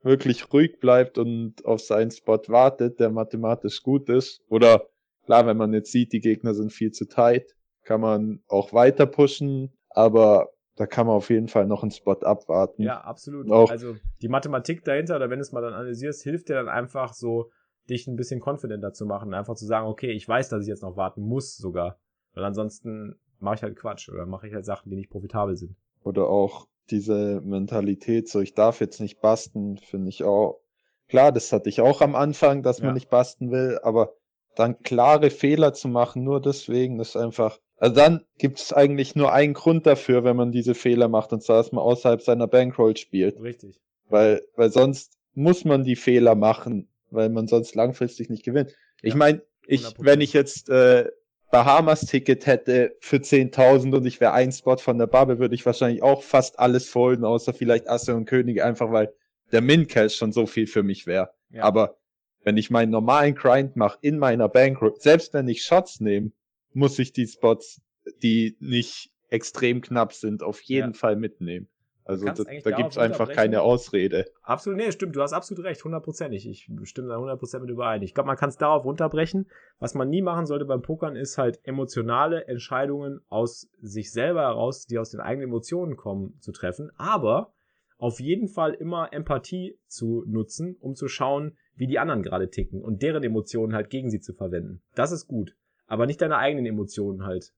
wirklich 0.02 0.52
ruhig 0.52 0.78
bleibt 0.80 1.18
und 1.18 1.64
auf 1.64 1.80
seinen 1.80 2.10
Spot 2.10 2.40
wartet, 2.46 2.98
der 3.00 3.10
mathematisch 3.10 3.82
gut 3.82 4.08
ist, 4.08 4.40
oder 4.48 4.88
klar, 5.26 5.46
wenn 5.46 5.56
man 5.56 5.72
jetzt 5.74 5.92
sieht, 5.92 6.12
die 6.12 6.20
Gegner 6.20 6.54
sind 6.54 6.72
viel 6.72 6.92
zu 6.92 7.06
tight, 7.06 7.54
kann 7.88 8.02
man 8.02 8.42
auch 8.48 8.74
weiter 8.74 9.06
pushen, 9.06 9.72
aber 9.88 10.50
da 10.76 10.86
kann 10.86 11.06
man 11.06 11.16
auf 11.16 11.30
jeden 11.30 11.48
Fall 11.48 11.66
noch 11.66 11.80
einen 11.82 11.90
Spot 11.90 12.20
abwarten. 12.20 12.82
Ja, 12.82 13.00
absolut. 13.00 13.50
Auch 13.50 13.70
also 13.70 13.96
die 14.20 14.28
Mathematik 14.28 14.84
dahinter, 14.84 15.16
oder 15.16 15.30
wenn 15.30 15.38
du 15.38 15.42
es 15.42 15.52
mal 15.52 15.62
dann 15.62 15.72
analysierst, 15.72 16.22
hilft 16.22 16.50
dir 16.50 16.56
dann 16.56 16.68
einfach 16.68 17.14
so, 17.14 17.50
dich 17.88 18.06
ein 18.06 18.16
bisschen 18.16 18.42
confidenter 18.46 18.92
zu 18.92 19.06
machen. 19.06 19.32
Einfach 19.32 19.54
zu 19.54 19.64
sagen, 19.64 19.86
okay, 19.86 20.10
ich 20.10 20.28
weiß, 20.28 20.50
dass 20.50 20.64
ich 20.64 20.68
jetzt 20.68 20.82
noch 20.82 20.98
warten 20.98 21.22
muss 21.22 21.56
sogar. 21.56 21.98
Weil 22.34 22.44
ansonsten 22.44 23.18
mache 23.38 23.54
ich 23.54 23.62
halt 23.62 23.76
Quatsch 23.76 24.10
oder 24.10 24.26
mache 24.26 24.48
ich 24.48 24.52
halt 24.52 24.66
Sachen, 24.66 24.90
die 24.90 24.96
nicht 24.96 25.08
profitabel 25.08 25.56
sind. 25.56 25.74
Oder 26.04 26.28
auch 26.28 26.68
diese 26.90 27.40
Mentalität, 27.40 28.28
so 28.28 28.40
ich 28.40 28.52
darf 28.52 28.80
jetzt 28.80 29.00
nicht 29.00 29.22
basten, 29.22 29.78
finde 29.78 30.10
ich 30.10 30.24
auch. 30.24 30.60
Klar, 31.08 31.32
das 31.32 31.50
hatte 31.52 31.70
ich 31.70 31.80
auch 31.80 32.02
am 32.02 32.14
Anfang, 32.14 32.62
dass 32.62 32.80
ja. 32.80 32.84
man 32.84 32.94
nicht 32.94 33.08
basten 33.08 33.50
will, 33.50 33.78
aber 33.82 34.12
dann 34.56 34.82
klare 34.82 35.30
Fehler 35.30 35.72
zu 35.72 35.88
machen, 35.88 36.22
nur 36.22 36.42
deswegen, 36.42 37.00
ist 37.00 37.16
einfach, 37.16 37.58
also 37.78 37.94
dann 37.94 38.24
gibt 38.38 38.58
es 38.58 38.72
eigentlich 38.72 39.14
nur 39.14 39.32
einen 39.32 39.54
Grund 39.54 39.86
dafür, 39.86 40.24
wenn 40.24 40.36
man 40.36 40.52
diese 40.52 40.74
Fehler 40.74 41.08
macht, 41.08 41.32
und 41.32 41.42
zwar, 41.42 41.58
dass 41.58 41.72
man 41.72 41.82
außerhalb 41.82 42.20
seiner 42.20 42.48
Bankroll 42.48 42.96
spielt. 42.96 43.40
Richtig. 43.40 43.80
Weil, 44.08 44.42
weil 44.56 44.70
sonst 44.70 45.12
muss 45.34 45.64
man 45.64 45.84
die 45.84 45.96
Fehler 45.96 46.34
machen, 46.34 46.88
weil 47.10 47.28
man 47.28 47.46
sonst 47.46 47.74
langfristig 47.74 48.30
nicht 48.30 48.44
gewinnt. 48.44 48.74
Ich 49.02 49.14
meine, 49.14 49.42
ich, 49.66 49.84
wenn 49.98 50.20
ich 50.20 50.32
jetzt 50.32 50.68
äh, 50.70 51.08
Bahamas-Ticket 51.50 52.46
hätte 52.46 52.96
für 53.00 53.16
10.000 53.16 53.94
und 53.94 54.06
ich 54.06 54.20
wäre 54.20 54.32
ein 54.32 54.50
Spot 54.50 54.76
von 54.76 54.98
der 54.98 55.06
Bubble, 55.06 55.38
würde 55.38 55.54
ich 55.54 55.64
wahrscheinlich 55.64 56.02
auch 56.02 56.22
fast 56.22 56.58
alles 56.58 56.88
folgen, 56.88 57.24
außer 57.24 57.54
vielleicht 57.54 57.88
Asse 57.88 58.16
und 58.16 58.26
Könige, 58.26 58.64
einfach 58.64 58.90
weil 58.90 59.12
der 59.52 59.60
Min-Cash 59.60 60.16
schon 60.16 60.32
so 60.32 60.46
viel 60.46 60.66
für 60.66 60.82
mich 60.82 61.06
wäre. 61.06 61.30
Ja. 61.50 61.62
Aber 61.62 61.96
wenn 62.42 62.56
ich 62.56 62.70
meinen 62.70 62.90
normalen 62.90 63.34
Grind 63.34 63.76
mache 63.76 63.98
in 64.02 64.18
meiner 64.18 64.48
Bankroll, 64.48 64.94
selbst 64.98 65.32
wenn 65.32 65.48
ich 65.48 65.62
Shots 65.62 66.00
nehme, 66.00 66.32
muss 66.72 66.98
ich 66.98 67.12
die 67.12 67.26
Spots, 67.26 67.80
die 68.22 68.56
nicht 68.60 69.10
extrem 69.28 69.80
knapp 69.80 70.12
sind, 70.12 70.42
auf 70.42 70.60
jeden 70.62 70.92
ja. 70.92 70.98
Fall 70.98 71.16
mitnehmen. 71.16 71.68
Also 72.08 72.24
da, 72.24 72.32
da 72.32 72.70
gibt 72.70 72.92
es 72.92 72.96
einfach 72.96 73.30
keine 73.30 73.60
Ausrede. 73.60 74.24
Absolut, 74.42 74.78
nee, 74.78 74.90
stimmt, 74.92 75.14
du 75.14 75.20
hast 75.20 75.34
absolut 75.34 75.62
recht, 75.66 75.84
hundertprozentig. 75.84 76.48
Ich 76.48 76.70
stimme 76.84 77.08
da 77.08 77.18
hundertprozentig 77.18 77.66
mit 77.66 77.74
überein. 77.74 78.00
Ich 78.00 78.14
glaube, 78.14 78.28
man 78.28 78.38
kann 78.38 78.48
es 78.48 78.56
darauf 78.56 78.86
runterbrechen. 78.86 79.46
Was 79.78 79.92
man 79.92 80.08
nie 80.08 80.22
machen 80.22 80.46
sollte 80.46 80.64
beim 80.64 80.80
Pokern, 80.80 81.16
ist 81.16 81.36
halt 81.36 81.60
emotionale 81.64 82.46
Entscheidungen 82.46 83.20
aus 83.28 83.68
sich 83.82 84.10
selber 84.10 84.40
heraus, 84.40 84.86
die 84.86 84.98
aus 84.98 85.10
den 85.10 85.20
eigenen 85.20 85.48
Emotionen 85.48 85.96
kommen, 85.96 86.34
zu 86.40 86.50
treffen. 86.50 86.90
Aber 86.96 87.52
auf 87.98 88.20
jeden 88.20 88.48
Fall 88.48 88.72
immer 88.72 89.12
Empathie 89.12 89.78
zu 89.86 90.24
nutzen, 90.26 90.78
um 90.80 90.94
zu 90.94 91.08
schauen, 91.08 91.58
wie 91.74 91.88
die 91.88 91.98
anderen 91.98 92.22
gerade 92.22 92.48
ticken 92.48 92.80
und 92.80 93.02
deren 93.02 93.22
Emotionen 93.22 93.74
halt 93.74 93.90
gegen 93.90 94.08
sie 94.08 94.20
zu 94.20 94.32
verwenden. 94.32 94.80
Das 94.94 95.12
ist 95.12 95.26
gut 95.26 95.54
aber 95.88 96.06
nicht 96.06 96.20
deine 96.22 96.36
eigenen 96.38 96.66
Emotionen 96.66 97.24
halt 97.24 97.52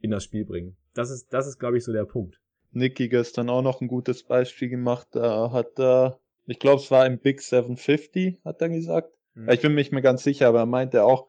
in 0.00 0.10
das 0.10 0.24
Spiel 0.24 0.44
bringen. 0.44 0.76
Das 0.94 1.10
ist, 1.10 1.32
das 1.32 1.46
ist, 1.46 1.58
glaube 1.58 1.78
ich, 1.78 1.84
so 1.84 1.92
der 1.92 2.04
Punkt. 2.04 2.38
Niki 2.72 3.08
gestern 3.08 3.48
auch 3.48 3.62
noch 3.62 3.80
ein 3.80 3.88
gutes 3.88 4.22
Beispiel 4.24 4.68
gemacht. 4.68 5.08
Da 5.12 5.50
hat 5.52 5.78
er 5.78 6.20
Ich 6.46 6.58
glaube, 6.58 6.80
es 6.82 6.90
war 6.90 7.06
im 7.06 7.18
Big 7.18 7.40
750, 7.40 8.40
hat 8.44 8.60
er 8.60 8.68
gesagt. 8.68 9.12
Mhm. 9.34 9.48
Ich 9.50 9.60
bin 9.60 9.72
mir 9.72 9.80
nicht 9.80 9.92
mehr 9.92 10.02
ganz 10.02 10.22
sicher, 10.22 10.48
aber 10.48 10.60
er 10.60 10.66
meinte 10.66 11.04
auch, 11.04 11.28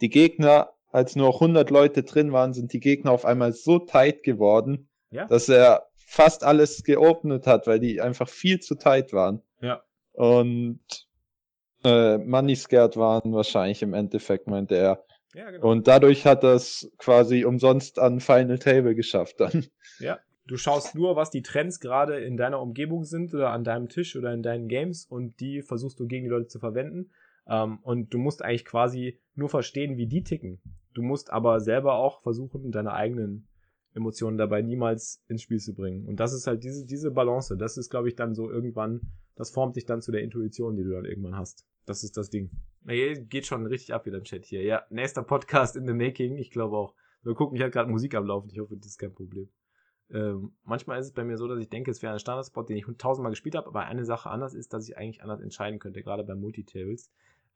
die 0.00 0.08
Gegner, 0.10 0.70
als 0.90 1.14
nur 1.16 1.34
100 1.34 1.70
Leute 1.70 2.02
drin 2.02 2.32
waren, 2.32 2.52
sind 2.54 2.72
die 2.72 2.80
Gegner 2.80 3.12
auf 3.12 3.24
einmal 3.24 3.52
so 3.52 3.78
tight 3.78 4.22
geworden, 4.22 4.88
Ja. 5.10 5.26
dass 5.26 5.48
er 5.48 5.86
fast 5.96 6.44
alles 6.44 6.84
geopnet 6.84 7.46
hat, 7.46 7.66
weil 7.66 7.80
die 7.80 8.00
einfach 8.00 8.28
viel 8.28 8.60
zu 8.60 8.74
tight 8.74 9.12
waren. 9.12 9.42
Ja. 9.60 9.82
Und 10.12 10.80
äh, 11.84 12.18
Money 12.18 12.54
Scared 12.56 12.96
waren 12.96 13.32
wahrscheinlich 13.32 13.82
im 13.82 13.94
Endeffekt, 13.94 14.46
meinte 14.46 14.76
er. 14.76 15.04
Ja, 15.34 15.50
genau. 15.50 15.70
Und 15.70 15.88
dadurch 15.88 16.26
hat 16.26 16.44
es 16.44 16.90
quasi 16.98 17.44
umsonst 17.44 17.98
an 17.98 18.20
Final 18.20 18.58
Table 18.58 18.94
geschafft 18.94 19.40
dann. 19.40 19.66
Ja. 19.98 20.18
Du 20.46 20.56
schaust 20.56 20.96
nur, 20.96 21.14
was 21.14 21.30
die 21.30 21.42
Trends 21.42 21.78
gerade 21.78 22.18
in 22.18 22.36
deiner 22.36 22.60
Umgebung 22.60 23.04
sind 23.04 23.32
oder 23.32 23.50
an 23.50 23.62
deinem 23.62 23.88
Tisch 23.88 24.16
oder 24.16 24.34
in 24.34 24.42
deinen 24.42 24.66
Games 24.66 25.06
und 25.06 25.38
die 25.38 25.62
versuchst 25.62 26.00
du 26.00 26.06
gegen 26.06 26.24
die 26.24 26.30
Leute 26.30 26.48
zu 26.48 26.58
verwenden. 26.58 27.10
Ähm, 27.46 27.78
und 27.82 28.12
du 28.12 28.18
musst 28.18 28.42
eigentlich 28.42 28.64
quasi 28.64 29.20
nur 29.34 29.48
verstehen, 29.48 29.96
wie 29.96 30.08
die 30.08 30.24
ticken. 30.24 30.60
Du 30.94 31.02
musst 31.02 31.32
aber 31.32 31.60
selber 31.60 31.94
auch 31.94 32.22
versuchen, 32.22 32.72
deine 32.72 32.92
eigenen 32.92 33.46
Emotionen 33.94 34.36
dabei 34.36 34.62
niemals 34.62 35.22
ins 35.28 35.42
Spiel 35.42 35.58
zu 35.58 35.74
bringen. 35.74 36.06
Und 36.06 36.18
das 36.18 36.32
ist 36.32 36.46
halt 36.46 36.64
diese, 36.64 36.86
diese 36.86 37.10
Balance. 37.10 37.56
Das 37.56 37.76
ist, 37.76 37.90
glaube 37.90 38.08
ich, 38.08 38.16
dann 38.16 38.34
so 38.34 38.50
irgendwann, 38.50 39.00
das 39.36 39.50
formt 39.50 39.76
dich 39.76 39.86
dann 39.86 40.02
zu 40.02 40.12
der 40.12 40.22
Intuition, 40.22 40.76
die 40.76 40.82
du 40.82 40.90
dann 40.90 41.04
irgendwann 41.04 41.36
hast. 41.36 41.66
Das 41.86 42.02
ist 42.02 42.16
das 42.16 42.30
Ding. 42.30 42.50
Geht 42.84 43.46
schon 43.46 43.66
richtig 43.66 43.94
ab 43.94 44.06
wieder 44.06 44.18
im 44.18 44.24
Chat 44.24 44.44
hier. 44.44 44.62
Ja, 44.62 44.84
nächster 44.90 45.22
Podcast 45.22 45.76
in 45.76 45.86
the 45.86 45.94
making. 45.94 46.36
Ich 46.36 46.50
glaube 46.50 46.76
auch. 46.76 46.94
Wir 47.22 47.34
gucken, 47.34 47.56
ich 47.56 47.62
habe 47.62 47.70
gerade 47.70 47.90
Musik 47.90 48.14
am 48.14 48.26
Laufen. 48.26 48.50
Ich 48.50 48.58
hoffe, 48.58 48.76
das 48.76 48.88
ist 48.88 48.98
kein 48.98 49.12
Problem. 49.12 49.48
Ähm, 50.10 50.52
manchmal 50.64 50.98
ist 50.98 51.06
es 51.06 51.12
bei 51.12 51.24
mir 51.24 51.38
so, 51.38 51.46
dass 51.46 51.60
ich 51.60 51.70
denke, 51.70 51.90
es 51.90 52.02
wäre 52.02 52.12
ein 52.12 52.18
Standardspot, 52.18 52.68
den 52.68 52.76
ich 52.76 52.84
tausendmal 52.98 53.30
gespielt 53.30 53.54
habe, 53.54 53.68
aber 53.68 53.84
eine 53.84 54.04
Sache 54.04 54.28
anders 54.28 54.54
ist, 54.54 54.72
dass 54.72 54.88
ich 54.88 54.98
eigentlich 54.98 55.22
anders 55.22 55.40
entscheiden 55.40 55.78
könnte, 55.78 56.02
gerade 56.02 56.24
bei 56.24 56.34
Multitables. 56.34 57.10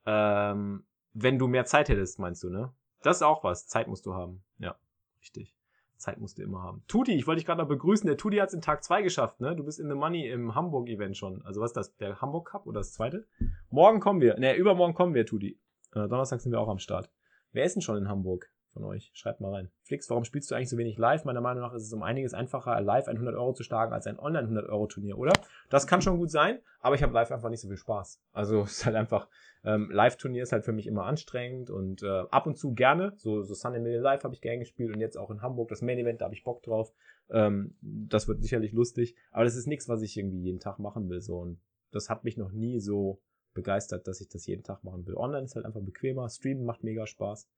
Ähm, 0.06 0.84
wenn 1.12 1.38
du 1.38 1.48
mehr 1.48 1.64
Zeit 1.64 1.88
hättest, 1.88 2.18
meinst 2.18 2.42
du, 2.44 2.50
ne? 2.50 2.72
Das 3.02 3.16
ist 3.16 3.22
auch 3.22 3.42
was. 3.42 3.66
Zeit 3.66 3.88
musst 3.88 4.06
du 4.06 4.14
haben. 4.14 4.42
Ja, 4.58 4.76
richtig. 5.20 5.55
Zeit 5.98 6.18
musst 6.18 6.38
du 6.38 6.42
immer 6.42 6.62
haben. 6.62 6.82
Tuti, 6.88 7.14
ich 7.14 7.26
wollte 7.26 7.38
dich 7.38 7.46
gerade 7.46 7.60
noch 7.60 7.68
begrüßen. 7.68 8.06
Der 8.06 8.16
Tuti 8.16 8.38
hat 8.38 8.48
es 8.48 8.54
in 8.54 8.60
Tag 8.60 8.84
2 8.84 9.02
geschafft, 9.02 9.40
ne? 9.40 9.56
Du 9.56 9.64
bist 9.64 9.80
in 9.80 9.88
the 9.88 9.94
Money 9.94 10.28
im 10.28 10.54
Hamburg-Event 10.54 11.16
schon. 11.16 11.42
Also 11.42 11.60
was 11.60 11.70
ist 11.70 11.76
das? 11.76 11.96
Der 11.96 12.20
Hamburg 12.20 12.48
Cup 12.48 12.66
oder 12.66 12.80
das 12.80 12.92
zweite? 12.92 13.26
Morgen 13.70 14.00
kommen 14.00 14.20
wir. 14.20 14.38
Ne, 14.38 14.54
übermorgen 14.54 14.94
kommen 14.94 15.14
wir, 15.14 15.26
Tuti. 15.26 15.58
Äh, 15.92 16.08
Donnerstag 16.08 16.40
sind 16.40 16.52
wir 16.52 16.60
auch 16.60 16.68
am 16.68 16.78
Start. 16.78 17.10
Wer 17.52 17.64
ist 17.64 17.74
denn 17.74 17.82
schon 17.82 17.96
in 17.96 18.08
Hamburg 18.08 18.50
von 18.76 18.84
euch? 18.84 19.10
Schreibt 19.14 19.40
mal 19.40 19.54
rein. 19.54 19.70
Flix, 19.80 20.10
warum 20.10 20.24
spielst 20.24 20.50
du 20.50 20.54
eigentlich 20.54 20.68
so 20.68 20.76
wenig 20.76 20.98
live? 20.98 21.24
Meiner 21.24 21.40
Meinung 21.40 21.62
nach 21.62 21.72
ist 21.72 21.82
es 21.82 21.92
um 21.94 22.02
einiges 22.02 22.34
einfacher, 22.34 22.78
live 22.82 23.08
ein 23.08 23.16
100 23.16 23.34
Euro 23.34 23.54
zu 23.54 23.62
schlagen 23.62 23.94
als 23.94 24.06
ein 24.06 24.18
Online 24.18 24.44
100 24.44 24.68
Euro 24.68 24.86
Turnier, 24.86 25.16
oder? 25.16 25.32
Das 25.70 25.86
kann 25.86 26.02
schon 26.02 26.18
gut 26.18 26.30
sein, 26.30 26.58
aber 26.80 26.94
ich 26.94 27.02
habe 27.02 27.14
live 27.14 27.32
einfach 27.32 27.48
nicht 27.48 27.62
so 27.62 27.68
viel 27.68 27.78
Spaß. 27.78 28.20
Also 28.32 28.60
es 28.64 28.72
ist 28.72 28.86
halt 28.86 28.96
einfach, 28.96 29.28
ähm, 29.64 29.90
Live-Turnier 29.90 30.42
ist 30.42 30.52
halt 30.52 30.64
für 30.64 30.72
mich 30.72 30.86
immer 30.86 31.06
anstrengend 31.06 31.70
und 31.70 32.02
äh, 32.02 32.24
ab 32.30 32.46
und 32.46 32.58
zu 32.58 32.74
gerne. 32.74 33.14
So, 33.16 33.42
so 33.42 33.54
Sunday 33.54 33.80
Million 33.80 34.02
Live 34.02 34.24
habe 34.24 34.34
ich 34.34 34.42
gerne 34.42 34.58
gespielt 34.58 34.94
und 34.94 35.00
jetzt 35.00 35.16
auch 35.16 35.30
in 35.30 35.40
Hamburg 35.40 35.70
das 35.70 35.80
Main 35.80 35.98
Event, 35.98 36.20
da 36.20 36.26
habe 36.26 36.34
ich 36.34 36.44
Bock 36.44 36.62
drauf. 36.62 36.92
Ähm, 37.30 37.74
das 37.80 38.28
wird 38.28 38.42
sicherlich 38.42 38.72
lustig, 38.72 39.16
aber 39.32 39.44
das 39.44 39.56
ist 39.56 39.66
nichts, 39.66 39.88
was 39.88 40.02
ich 40.02 40.16
irgendwie 40.18 40.42
jeden 40.42 40.60
Tag 40.60 40.78
machen 40.78 41.08
will. 41.08 41.22
So 41.22 41.38
und 41.38 41.60
das 41.92 42.10
hat 42.10 42.24
mich 42.24 42.36
noch 42.36 42.52
nie 42.52 42.78
so 42.78 43.20
begeistert, 43.54 44.06
dass 44.06 44.20
ich 44.20 44.28
das 44.28 44.46
jeden 44.46 44.62
Tag 44.62 44.84
machen 44.84 45.06
will. 45.06 45.16
Online 45.16 45.44
ist 45.44 45.56
halt 45.56 45.64
einfach 45.64 45.80
bequemer, 45.80 46.28
Streamen 46.28 46.64
macht 46.64 46.84
mega 46.84 47.06
Spaß. 47.06 47.48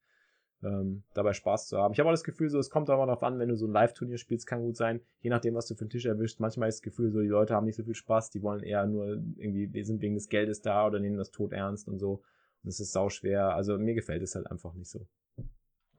Ähm, 0.61 1.03
dabei 1.13 1.31
Spaß 1.31 1.67
zu 1.69 1.77
haben. 1.77 1.93
Ich 1.93 1.99
habe 1.99 2.09
auch 2.09 2.13
das 2.13 2.25
Gefühl, 2.25 2.49
so, 2.49 2.59
es 2.59 2.69
kommt 2.69 2.89
aber 2.89 3.05
darauf 3.05 3.23
an, 3.23 3.39
wenn 3.39 3.47
du 3.47 3.55
so 3.55 3.65
ein 3.65 3.71
Live-Turnier 3.71 4.17
spielst, 4.17 4.45
kann 4.45 4.61
gut 4.61 4.75
sein, 4.75 4.99
je 5.21 5.29
nachdem, 5.29 5.55
was 5.55 5.67
du 5.67 5.75
für 5.75 5.81
einen 5.81 5.89
Tisch 5.89 6.05
erwischt. 6.05 6.41
Manchmal 6.41 6.67
ist 6.67 6.79
das 6.79 6.81
Gefühl, 6.81 7.11
so, 7.11 7.21
die 7.21 7.27
Leute 7.27 7.55
haben 7.55 7.65
nicht 7.65 7.77
so 7.77 7.83
viel 7.83 7.95
Spaß, 7.95 8.29
die 8.31 8.43
wollen 8.43 8.61
eher 8.61 8.85
nur 8.85 9.07
irgendwie, 9.37 9.71
wir 9.71 9.85
sind 9.85 10.01
wegen 10.01 10.15
des 10.15 10.27
Geldes 10.27 10.61
da 10.61 10.85
oder 10.85 10.99
nehmen 10.99 11.15
das 11.17 11.31
tot 11.31 11.53
ernst 11.53 11.87
und 11.87 11.97
so. 11.99 12.21
Und 12.63 12.69
es 12.69 12.81
ist 12.81 12.91
sau 12.91 13.07
schwer. 13.07 13.55
Also 13.55 13.77
mir 13.77 13.93
gefällt 13.93 14.21
es 14.21 14.35
halt 14.35 14.51
einfach 14.51 14.73
nicht 14.73 14.89
so. 14.89 15.07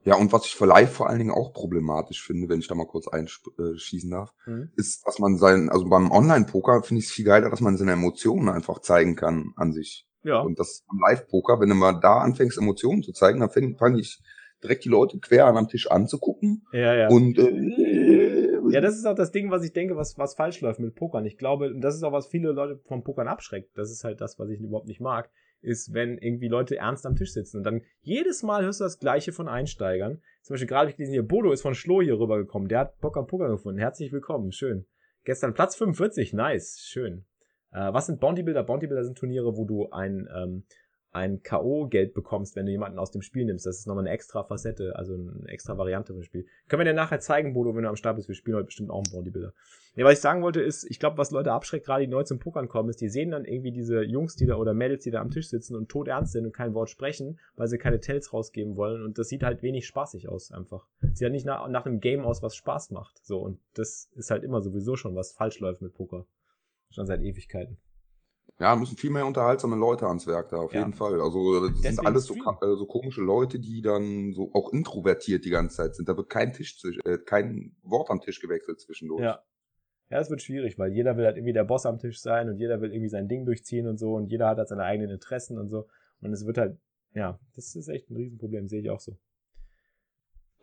Ja, 0.03 0.15
und 0.15 0.31
was 0.31 0.45
ich 0.45 0.55
für 0.55 0.65
Live 0.65 0.93
vor 0.93 1.09
allen 1.09 1.19
Dingen 1.19 1.31
auch 1.31 1.53
problematisch 1.53 2.23
finde, 2.23 2.49
wenn 2.49 2.59
ich 2.59 2.67
da 2.67 2.75
mal 2.75 2.87
kurz 2.87 3.07
einschießen 3.07 4.09
darf, 4.09 4.33
Mhm. 4.45 4.71
ist, 4.75 5.05
dass 5.07 5.19
man 5.19 5.37
sein, 5.37 5.69
also 5.69 5.87
beim 5.87 6.11
Online-Poker 6.11 6.83
finde 6.83 6.99
ich 6.99 7.05
es 7.07 7.11
viel 7.11 7.25
geiler, 7.25 7.49
dass 7.49 7.61
man 7.61 7.77
seine 7.77 7.93
Emotionen 7.93 8.49
einfach 8.49 8.79
zeigen 8.79 9.15
kann 9.15 9.53
an 9.55 9.73
sich. 9.73 10.07
Ja. 10.23 10.39
Und 10.41 10.59
das 10.59 10.83
Live-Poker, 11.07 11.59
wenn 11.59 11.69
du 11.69 11.75
mal 11.75 11.93
da 11.99 12.19
anfängst, 12.19 12.57
Emotionen 12.57 13.03
zu 13.03 13.11
zeigen, 13.11 13.39
dann 13.39 13.49
fange 13.49 13.75
fang 13.75 13.97
ich 13.97 14.21
direkt 14.63 14.85
die 14.85 14.89
Leute 14.89 15.19
quer 15.19 15.45
an 15.45 15.57
am 15.57 15.67
Tisch 15.67 15.89
anzugucken 15.89 16.65
Ja, 16.71 16.95
ja. 16.95 17.07
und 17.09 17.37
äh, 17.37 18.59
Ja, 18.71 18.81
das 18.81 18.95
ist 18.95 19.05
auch 19.05 19.15
das 19.15 19.31
Ding, 19.31 19.51
was 19.51 19.63
ich 19.63 19.73
denke, 19.73 19.95
was, 19.95 20.17
was 20.17 20.35
falsch 20.35 20.61
läuft 20.61 20.79
mit 20.79 20.95
Pokern. 20.95 21.25
Ich 21.25 21.37
glaube, 21.37 21.71
und 21.73 21.81
das 21.81 21.95
ist 21.95 22.03
auch, 22.03 22.13
was 22.13 22.27
viele 22.27 22.51
Leute 22.51 22.79
vom 22.85 23.03
Pokern 23.03 23.27
abschreckt. 23.27 23.77
Das 23.77 23.91
ist 23.91 24.03
halt 24.03 24.21
das, 24.21 24.39
was 24.39 24.49
ich 24.49 24.59
überhaupt 24.59 24.87
nicht 24.87 25.01
mag, 25.01 25.29
ist, 25.61 25.93
wenn 25.93 26.17
irgendwie 26.17 26.47
Leute 26.47 26.77
ernst 26.77 27.05
am 27.05 27.15
Tisch 27.15 27.33
sitzen 27.33 27.57
und 27.57 27.63
dann 27.63 27.81
jedes 28.01 28.43
Mal 28.43 28.63
hörst 28.63 28.79
du 28.79 28.83
das 28.83 28.99
Gleiche 28.99 29.31
von 29.31 29.47
Einsteigern. 29.47 30.21
Zum 30.41 30.53
Beispiel 30.53 30.67
gerade 30.67 30.81
habe 30.81 30.89
ich 30.91 30.95
gelesen, 30.97 31.13
hier, 31.13 31.27
Bodo 31.27 31.51
ist 31.51 31.61
von 31.61 31.75
Schloh 31.75 32.01
hier 32.01 32.19
rübergekommen. 32.19 32.67
Der 32.67 32.79
hat 32.79 32.99
Bock 32.99 33.17
am 33.17 33.27
Poker 33.27 33.49
gefunden. 33.49 33.79
Herzlich 33.79 34.11
willkommen. 34.11 34.51
Schön. 34.51 34.85
Gestern 35.23 35.53
Platz 35.53 35.75
45. 35.75 36.33
Nice. 36.33 36.79
Schön. 36.83 37.25
Äh, 37.71 37.93
was 37.93 38.07
sind 38.07 38.19
Bounty 38.19 38.41
Builder? 38.43 38.63
Bounty 38.63 38.87
Builder 38.87 39.03
sind 39.03 39.17
Turniere, 39.17 39.55
wo 39.55 39.65
du 39.65 39.89
ein, 39.91 40.27
ähm, 40.35 40.63
ein 41.13 41.43
K.O.-Geld 41.43 42.13
bekommst, 42.13 42.55
wenn 42.55 42.65
du 42.65 42.71
jemanden 42.71 42.97
aus 42.97 43.11
dem 43.11 43.21
Spiel 43.21 43.45
nimmst. 43.45 43.65
Das 43.65 43.77
ist 43.77 43.87
nochmal 43.87 44.05
eine 44.05 44.13
extra 44.13 44.43
Facette, 44.43 44.95
also 44.95 45.13
eine 45.13 45.47
extra 45.47 45.77
Variante 45.77 46.13
vom 46.13 46.23
Spiel. 46.23 46.45
Können 46.69 46.81
wir 46.81 46.85
dir 46.85 46.93
nachher 46.93 47.19
zeigen, 47.19 47.53
Bodo, 47.53 47.75
wenn 47.75 47.83
du 47.83 47.89
am 47.89 47.97
Start 47.97 48.15
bist. 48.15 48.29
Wir 48.29 48.35
spielen 48.35 48.55
heute 48.55 48.67
bestimmt 48.67 48.89
auch 48.89 49.03
einen 49.03 49.11
Bodybuilder. 49.11 49.53
Nee, 49.95 50.05
was 50.05 50.13
ich 50.13 50.19
sagen 50.19 50.41
wollte 50.41 50.61
ist, 50.61 50.89
ich 50.89 50.99
glaube, 50.99 51.17
was 51.17 51.31
Leute 51.31 51.51
abschreckt, 51.51 51.85
gerade 51.85 52.05
die 52.05 52.09
neu 52.09 52.23
zum 52.23 52.39
Pokern 52.39 52.69
kommen, 52.69 52.89
ist, 52.89 53.01
die 53.01 53.09
sehen 53.09 53.31
dann 53.31 53.43
irgendwie 53.43 53.73
diese 53.73 54.03
Jungs, 54.03 54.37
die 54.37 54.45
da 54.45 54.55
oder 54.55 54.73
Mädels, 54.73 55.03
die 55.03 55.11
da 55.11 55.19
am 55.19 55.31
Tisch 55.31 55.49
sitzen 55.49 55.75
und 55.75 55.89
tot 55.89 56.07
ernst 56.07 56.31
sind 56.31 56.45
und 56.45 56.53
kein 56.53 56.73
Wort 56.73 56.89
sprechen, 56.89 57.39
weil 57.57 57.67
sie 57.67 57.77
keine 57.77 57.99
Tells 57.99 58.31
rausgeben 58.31 58.77
wollen. 58.77 59.03
Und 59.03 59.17
das 59.17 59.27
sieht 59.27 59.43
halt 59.43 59.63
wenig 59.63 59.85
spaßig 59.87 60.29
aus, 60.29 60.53
einfach. 60.53 60.87
Sieht 61.01 61.23
halt 61.23 61.33
nicht 61.33 61.45
nach, 61.45 61.67
nach 61.67 61.85
einem 61.85 61.99
Game 61.99 62.25
aus, 62.25 62.41
was 62.41 62.55
Spaß 62.55 62.91
macht. 62.91 63.25
So, 63.25 63.39
und 63.39 63.59
das 63.73 64.09
ist 64.15 64.31
halt 64.31 64.43
immer 64.43 64.61
sowieso 64.61 64.95
schon, 64.95 65.15
was 65.15 65.33
falsch 65.33 65.59
läuft 65.59 65.81
mit 65.81 65.93
Poker. 65.93 66.25
Schon 66.89 67.05
seit 67.05 67.21
Ewigkeiten. 67.21 67.77
Ja, 68.59 68.75
müssen 68.75 68.97
viel 68.97 69.09
mehr 69.09 69.25
unterhaltsame 69.25 69.75
Leute 69.75 70.07
ans 70.07 70.27
Werk 70.27 70.49
da, 70.49 70.57
auf 70.57 70.73
Ja. 70.73 70.81
jeden 70.81 70.93
Fall. 70.93 71.19
Also 71.19 71.67
das 71.67 71.73
Deswegen 71.77 71.95
sind 71.95 72.05
alles 72.05 72.25
so, 72.25 72.35
äh, 72.35 72.75
so 72.77 72.85
komische 72.85 73.21
Leute, 73.21 73.59
die 73.59 73.81
dann 73.81 74.33
so 74.33 74.51
auch 74.53 74.71
introvertiert 74.71 75.45
die 75.45 75.49
ganze 75.49 75.77
Zeit 75.77 75.95
sind. 75.95 76.07
Da 76.07 76.15
wird 76.15 76.29
kein 76.29 76.53
Tisch, 76.53 76.77
äh, 77.05 77.17
kein 77.17 77.75
Wort 77.81 78.09
am 78.11 78.21
Tisch 78.21 78.39
gewechselt 78.39 78.79
zwischendurch. 78.79 79.23
Ja. 79.23 79.43
Ja, 80.09 80.19
es 80.19 80.29
wird 80.29 80.41
schwierig, 80.41 80.77
weil 80.77 80.91
jeder 80.91 81.15
will 81.15 81.25
halt 81.25 81.37
irgendwie 81.37 81.53
der 81.53 81.63
Boss 81.63 81.85
am 81.85 81.97
Tisch 81.97 82.19
sein 82.19 82.49
und 82.49 82.57
jeder 82.57 82.81
will 82.81 82.91
irgendwie 82.91 83.07
sein 83.07 83.29
Ding 83.29 83.45
durchziehen 83.45 83.87
und 83.87 83.97
so 83.97 84.15
und 84.15 84.27
jeder 84.29 84.49
hat 84.49 84.57
halt 84.57 84.67
seine 84.67 84.83
eigenen 84.83 85.09
Interessen 85.09 85.57
und 85.57 85.69
so. 85.69 85.87
Und 86.19 86.33
es 86.33 86.45
wird 86.45 86.57
halt, 86.57 86.77
ja, 87.13 87.39
das 87.55 87.75
ist 87.75 87.87
echt 87.87 88.09
ein 88.09 88.17
Riesenproblem, 88.17 88.67
sehe 88.67 88.81
ich 88.81 88.89
auch 88.89 88.99
so. 88.99 89.17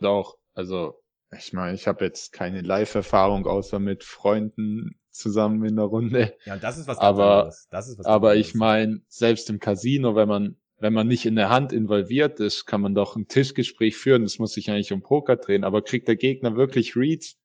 Doch, 0.01 0.37
also 0.53 1.03
ich 1.37 1.55
meine, 1.55 1.75
ich 1.75 1.89
habe 1.89 2.05
jetzt 2.05 2.33
keine 2.33 2.61
Live-Erfahrung 2.61 3.47
außer 3.47 3.79
mit 3.79 4.05
Freunden 4.05 4.98
zusammen 5.11 5.65
in 5.65 5.77
der 5.77 5.87
Runde. 5.87 6.35
Ja, 6.45 6.55
und 6.55 6.63
das 6.63 6.79
ist 6.79 6.87
was 6.89 6.99
Aber- 6.99 7.39
anderes. 7.41 7.69
Das 7.71 7.89
ist 7.89 7.99
was 7.99 8.07
Aber 8.07 8.31
anderes. 8.31 8.49
ich 8.49 8.55
meine, 8.55 9.01
selbst 9.09 9.51
im 9.51 9.59
Casino, 9.61 10.15
wenn 10.17 10.29
man 10.29 10.57
wenn 10.81 10.93
man 10.93 11.09
nicht 11.09 11.27
in 11.27 11.35
der 11.35 11.49
Hand 11.51 11.73
involviert 11.73 12.39
ist, 12.39 12.65
kann 12.65 12.81
man 12.81 12.95
doch 12.95 13.17
ein 13.17 13.27
Tischgespräch 13.27 13.97
führen. 13.97 14.23
Das 14.23 14.39
muss 14.39 14.53
sich 14.53 14.71
eigentlich 14.71 14.93
um 14.93 15.03
Poker 15.03 15.35
drehen. 15.35 15.65
Aber 15.65 15.83
kriegt 15.83 16.07
der 16.07 16.15
Gegner 16.15 16.55
wirklich 16.55 16.95
Reads, 16.95 17.37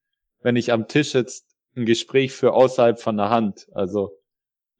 wenn 0.44 0.56
ich 0.56 0.72
am 0.72 0.88
Tisch 0.88 1.16
jetzt 1.16 1.48
ein 1.76 1.88
Gespräch 1.88 2.32
für 2.32 2.54
außerhalb 2.54 3.00
von 3.02 3.18
der 3.18 3.32
Hand? 3.32 3.68
Also 3.72 4.12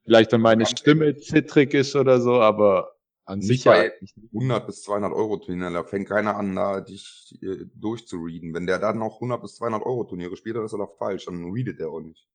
vielleicht, 0.04 0.32
wenn 0.34 0.42
meine 0.42 0.68
Stimme 0.68 1.18
zittrig 1.18 1.74
ist 1.74 1.96
oder 1.96 2.22
so, 2.22 2.34
aber 2.42 2.92
an 3.26 3.42
sich 3.42 3.64
bei 3.64 3.86
eigentlich 3.92 4.16
nicht. 4.18 4.34
100 4.36 4.68
bis 4.68 4.84
200 4.84 5.14
Euro 5.14 5.38
Turnier, 5.38 5.72
da 5.72 5.84
fängt 5.84 6.08
keiner 6.10 6.36
an, 6.36 6.56
da 6.56 6.82
dich 6.82 7.36
äh, 7.42 7.66
durchzureden. 7.74 8.54
Wenn 8.54 8.68
der 8.68 8.78
dann 8.78 9.00
noch 9.00 9.16
100 9.16 9.42
bis 9.42 9.56
200 9.56 9.82
Euro 9.82 10.04
Turniere 10.04 10.36
spielt, 10.38 10.58
dann 10.58 10.66
ist 10.66 10.74
er 10.74 10.78
doch 10.78 10.96
falsch, 11.00 11.26
dann 11.26 11.52
readet 11.52 11.80
er 11.80 11.90
auch 11.90 12.02
nicht. 12.02 12.28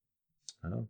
Ja. 0.62 0.86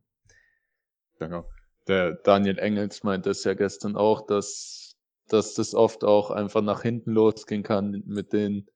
Genau. 1.18 1.48
Der 1.86 2.12
Daniel 2.12 2.58
Engels 2.58 3.02
meint 3.02 3.26
das 3.26 3.44
ja 3.44 3.54
gestern 3.54 3.96
auch, 3.96 4.26
dass, 4.26 4.96
dass 5.28 5.54
das 5.54 5.74
oft 5.74 6.04
auch 6.04 6.30
einfach 6.30 6.62
nach 6.62 6.82
hinten 6.82 7.12
losgehen 7.12 7.62
kann 7.62 8.02
mit 8.06 8.32
den 8.32 8.68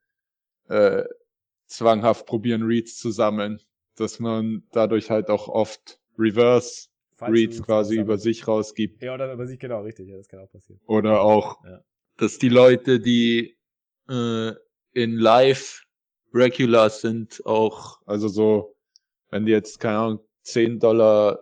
äh, 0.68 1.04
zwanghaft 1.66 2.26
probieren 2.26 2.62
Reads 2.62 2.96
zu 2.96 3.10
sammeln, 3.10 3.60
dass 3.96 4.18
man 4.18 4.64
dadurch 4.72 5.10
halt 5.10 5.28
auch 5.28 5.48
oft 5.48 6.00
Reverse 6.18 6.88
Reads 7.20 7.62
quasi 7.62 7.90
zusammen. 7.90 8.04
über 8.06 8.18
sich 8.18 8.48
rausgibt. 8.48 9.02
Ja, 9.02 9.14
oder 9.14 9.32
über 9.32 9.46
sich, 9.46 9.58
genau, 9.60 9.82
richtig. 9.82 10.08
Ja, 10.08 10.16
das 10.16 10.28
kann 10.28 10.40
auch 10.40 10.50
passieren. 10.50 10.80
Oder 10.86 11.20
auch, 11.20 11.64
Ja. 11.64 11.80
dass 12.16 12.38
die 12.38 12.48
Leute, 12.48 12.98
die 12.98 13.56
äh, 14.08 14.52
in 14.92 15.12
Live 15.16 15.84
Regular 16.34 16.90
sind, 16.90 17.44
auch, 17.46 18.00
also 18.06 18.26
so, 18.28 18.74
wenn 19.30 19.46
die 19.46 19.52
jetzt, 19.52 19.78
keine 19.78 19.98
Ahnung, 19.98 20.20
10 20.42 20.78
Dollar, 20.80 21.38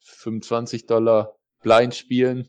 25 0.00 0.86
Dollar 0.86 1.36
blind 1.62 1.94
spielen, 1.94 2.48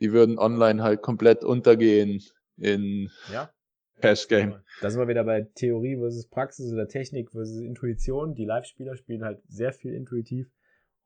die 0.00 0.12
würden 0.12 0.38
online 0.38 0.82
halt 0.82 1.02
komplett 1.02 1.44
untergehen 1.44 2.22
in 2.56 3.10
Ja. 3.32 3.52
Cash 4.00 4.28
Game. 4.28 4.54
Da 4.80 4.88
sind 4.88 4.98
wir 4.98 5.08
wieder 5.08 5.24
bei 5.24 5.42
Theorie 5.42 5.96
versus 5.96 6.26
Praxis 6.26 6.72
oder 6.72 6.88
Technik 6.88 7.32
versus 7.32 7.60
Intuition. 7.60 8.34
Die 8.34 8.46
Live-Spieler 8.46 8.96
spielen 8.96 9.24
halt 9.24 9.42
sehr 9.48 9.72
viel 9.72 9.92
intuitiv 9.92 10.50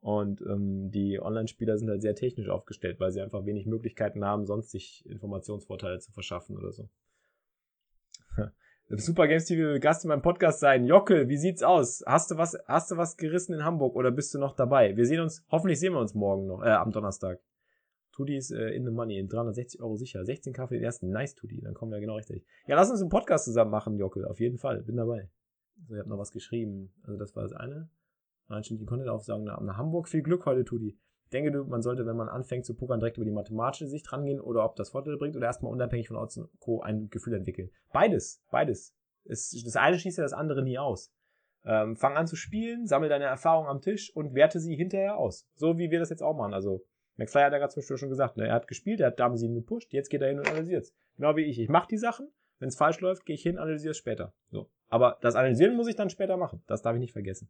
Und 0.00 0.42
ähm, 0.42 0.90
die 0.90 1.18
Online-Spieler 1.20 1.78
sind 1.78 1.88
halt 1.88 2.02
sehr 2.02 2.14
technisch 2.14 2.48
aufgestellt, 2.50 3.00
weil 3.00 3.10
sie 3.10 3.22
einfach 3.22 3.46
wenig 3.46 3.66
Möglichkeiten 3.66 4.24
haben, 4.24 4.44
sonst 4.46 4.70
sich 4.70 5.04
Informationsvorteile 5.06 5.98
zu 5.98 6.12
verschaffen 6.12 6.56
oder 6.56 6.72
so. 6.72 6.88
Super 8.90 9.28
Games 9.28 9.46
TV 9.46 9.62
will 9.62 9.80
Gast 9.80 10.04
in 10.04 10.08
meinem 10.08 10.20
Podcast 10.20 10.60
sein. 10.60 10.84
Jockel, 10.84 11.28
wie 11.28 11.38
sieht's 11.38 11.62
aus? 11.62 12.04
Hast 12.06 12.30
du 12.30 12.36
was, 12.36 12.58
hast 12.66 12.90
du 12.90 12.98
was 12.98 13.16
gerissen 13.16 13.54
in 13.54 13.64
Hamburg 13.64 13.96
oder 13.96 14.10
bist 14.10 14.34
du 14.34 14.38
noch 14.38 14.54
dabei? 14.54 14.94
Wir 14.94 15.06
sehen 15.06 15.20
uns, 15.20 15.42
hoffentlich 15.50 15.80
sehen 15.80 15.94
wir 15.94 16.00
uns 16.00 16.14
morgen 16.14 16.46
noch, 16.46 16.62
äh, 16.62 16.68
am 16.68 16.92
Donnerstag. 16.92 17.40
Tudi 18.12 18.36
ist 18.36 18.50
äh, 18.50 18.68
in 18.70 18.84
the 18.84 18.90
money, 18.90 19.18
in 19.18 19.26
360 19.26 19.80
Euro 19.80 19.96
sicher. 19.96 20.20
16k 20.20 20.68
für 20.68 20.74
den 20.74 20.84
ersten. 20.84 21.08
Nice, 21.08 21.34
Tudi. 21.34 21.62
Dann 21.62 21.72
kommen 21.72 21.92
wir 21.92 22.00
genau 22.00 22.16
richtig. 22.16 22.44
Ja, 22.66 22.76
lass 22.76 22.90
uns 22.90 23.00
einen 23.00 23.08
Podcast 23.08 23.46
zusammen 23.46 23.70
machen, 23.70 23.96
Jockel. 23.96 24.26
Auf 24.26 24.38
jeden 24.38 24.58
Fall. 24.58 24.82
Bin 24.82 24.96
dabei. 24.96 25.30
So, 25.88 25.94
ich 25.94 26.00
habe 26.00 26.10
noch 26.10 26.18
was 26.18 26.30
geschrieben. 26.30 26.92
Also, 27.04 27.18
das 27.18 27.34
war 27.34 27.42
das 27.42 27.54
eine. 27.54 27.88
Nein, 28.48 28.62
stimmt, 28.64 28.82
die 28.82 28.86
Content 28.86 29.08
aufsagen 29.08 29.44
nach 29.44 29.78
Hamburg. 29.78 30.08
Viel 30.08 30.22
Glück 30.22 30.44
heute, 30.44 30.64
Tudi. 30.64 30.98
Denke, 31.34 31.64
man 31.64 31.82
sollte, 31.82 32.06
wenn 32.06 32.16
man 32.16 32.28
anfängt 32.28 32.64
zu 32.64 32.74
pokern, 32.74 33.00
direkt 33.00 33.16
über 33.16 33.24
die 33.24 33.32
mathematische 33.32 33.88
Sicht 33.88 34.10
rangehen 34.12 34.40
oder 34.40 34.64
ob 34.64 34.76
das 34.76 34.90
Vorteile 34.90 35.16
bringt 35.16 35.36
oder 35.36 35.46
erstmal 35.46 35.72
unabhängig 35.72 36.08
von 36.08 36.16
Odds 36.16 36.38
und 36.38 36.48
Co. 36.60 36.80
ein 36.80 37.10
Gefühl 37.10 37.34
entwickeln. 37.34 37.70
Beides, 37.92 38.42
beides. 38.50 38.94
Es, 39.24 39.50
das 39.64 39.76
eine 39.76 39.98
schließt 39.98 40.18
ja 40.18 40.22
das 40.22 40.32
andere 40.32 40.62
nie 40.62 40.78
aus. 40.78 41.12
Ähm, 41.64 41.96
fang 41.96 42.16
an 42.16 42.26
zu 42.26 42.36
spielen, 42.36 42.86
sammle 42.86 43.08
deine 43.08 43.24
Erfahrung 43.24 43.66
am 43.66 43.80
Tisch 43.80 44.14
und 44.14 44.34
werte 44.34 44.60
sie 44.60 44.76
hinterher 44.76 45.16
aus. 45.16 45.48
So 45.56 45.76
wie 45.76 45.90
wir 45.90 45.98
das 45.98 46.10
jetzt 46.10 46.22
auch 46.22 46.36
machen. 46.36 46.54
Also 46.54 46.84
McFly 47.16 47.42
hat 47.42 47.52
ja 47.52 47.58
gerade 47.58 47.72
zum 47.72 47.80
Beispiel 47.80 47.96
schon 47.96 48.10
gesagt, 48.10 48.36
ne? 48.36 48.46
er 48.46 48.54
hat 48.54 48.68
gespielt, 48.68 49.00
er 49.00 49.08
hat 49.08 49.18
Dame 49.18 49.36
7 49.36 49.54
gepusht, 49.54 49.92
jetzt 49.92 50.10
geht 50.10 50.22
er 50.22 50.28
hin 50.28 50.38
und 50.38 50.48
analysiert 50.48 50.84
es. 50.84 50.94
Genau 51.16 51.36
wie 51.36 51.44
ich. 51.44 51.58
Ich 51.58 51.68
mache 51.68 51.88
die 51.88 51.98
Sachen, 51.98 52.28
wenn 52.60 52.68
es 52.68 52.76
falsch 52.76 53.00
läuft, 53.00 53.26
gehe 53.26 53.34
ich 53.34 53.42
hin, 53.42 53.58
analysiere 53.58 53.90
es 53.90 53.98
später. 53.98 54.34
So. 54.50 54.70
Aber 54.88 55.18
das 55.20 55.34
Analysieren 55.34 55.74
muss 55.74 55.88
ich 55.88 55.96
dann 55.96 56.10
später 56.10 56.36
machen. 56.36 56.62
Das 56.66 56.82
darf 56.82 56.94
ich 56.94 57.00
nicht 57.00 57.12
vergessen. 57.12 57.48